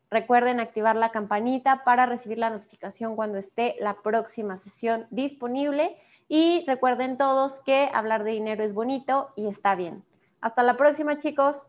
Recuerden 0.10 0.60
activar 0.60 0.95
la 0.95 1.12
campanita 1.12 1.84
para 1.84 2.06
recibir 2.06 2.39
la 2.39 2.50
notificación 2.50 3.16
cuando 3.16 3.38
esté 3.38 3.76
la 3.80 4.02
próxima 4.02 4.58
sesión 4.58 5.06
disponible. 5.12 5.98
Y 6.28 6.66
recuerden 6.66 7.18
todos 7.18 7.54
que 7.66 7.89
hablar 7.93 8.24
de 8.24 8.32
dinero 8.32 8.64
es 8.64 8.74
bonito 8.74 9.32
y 9.36 9.48
está 9.48 9.76
bien. 9.76 10.04
Hasta 10.41 10.64
la 10.64 10.76
próxima, 10.76 11.20
chicos. 11.20 11.62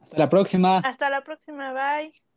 Hasta 0.00 0.18
la 0.18 0.28
próxima. 0.28 0.78
Hasta 0.78 1.10
la 1.10 1.22
próxima, 1.22 1.72
bye. 1.72 2.29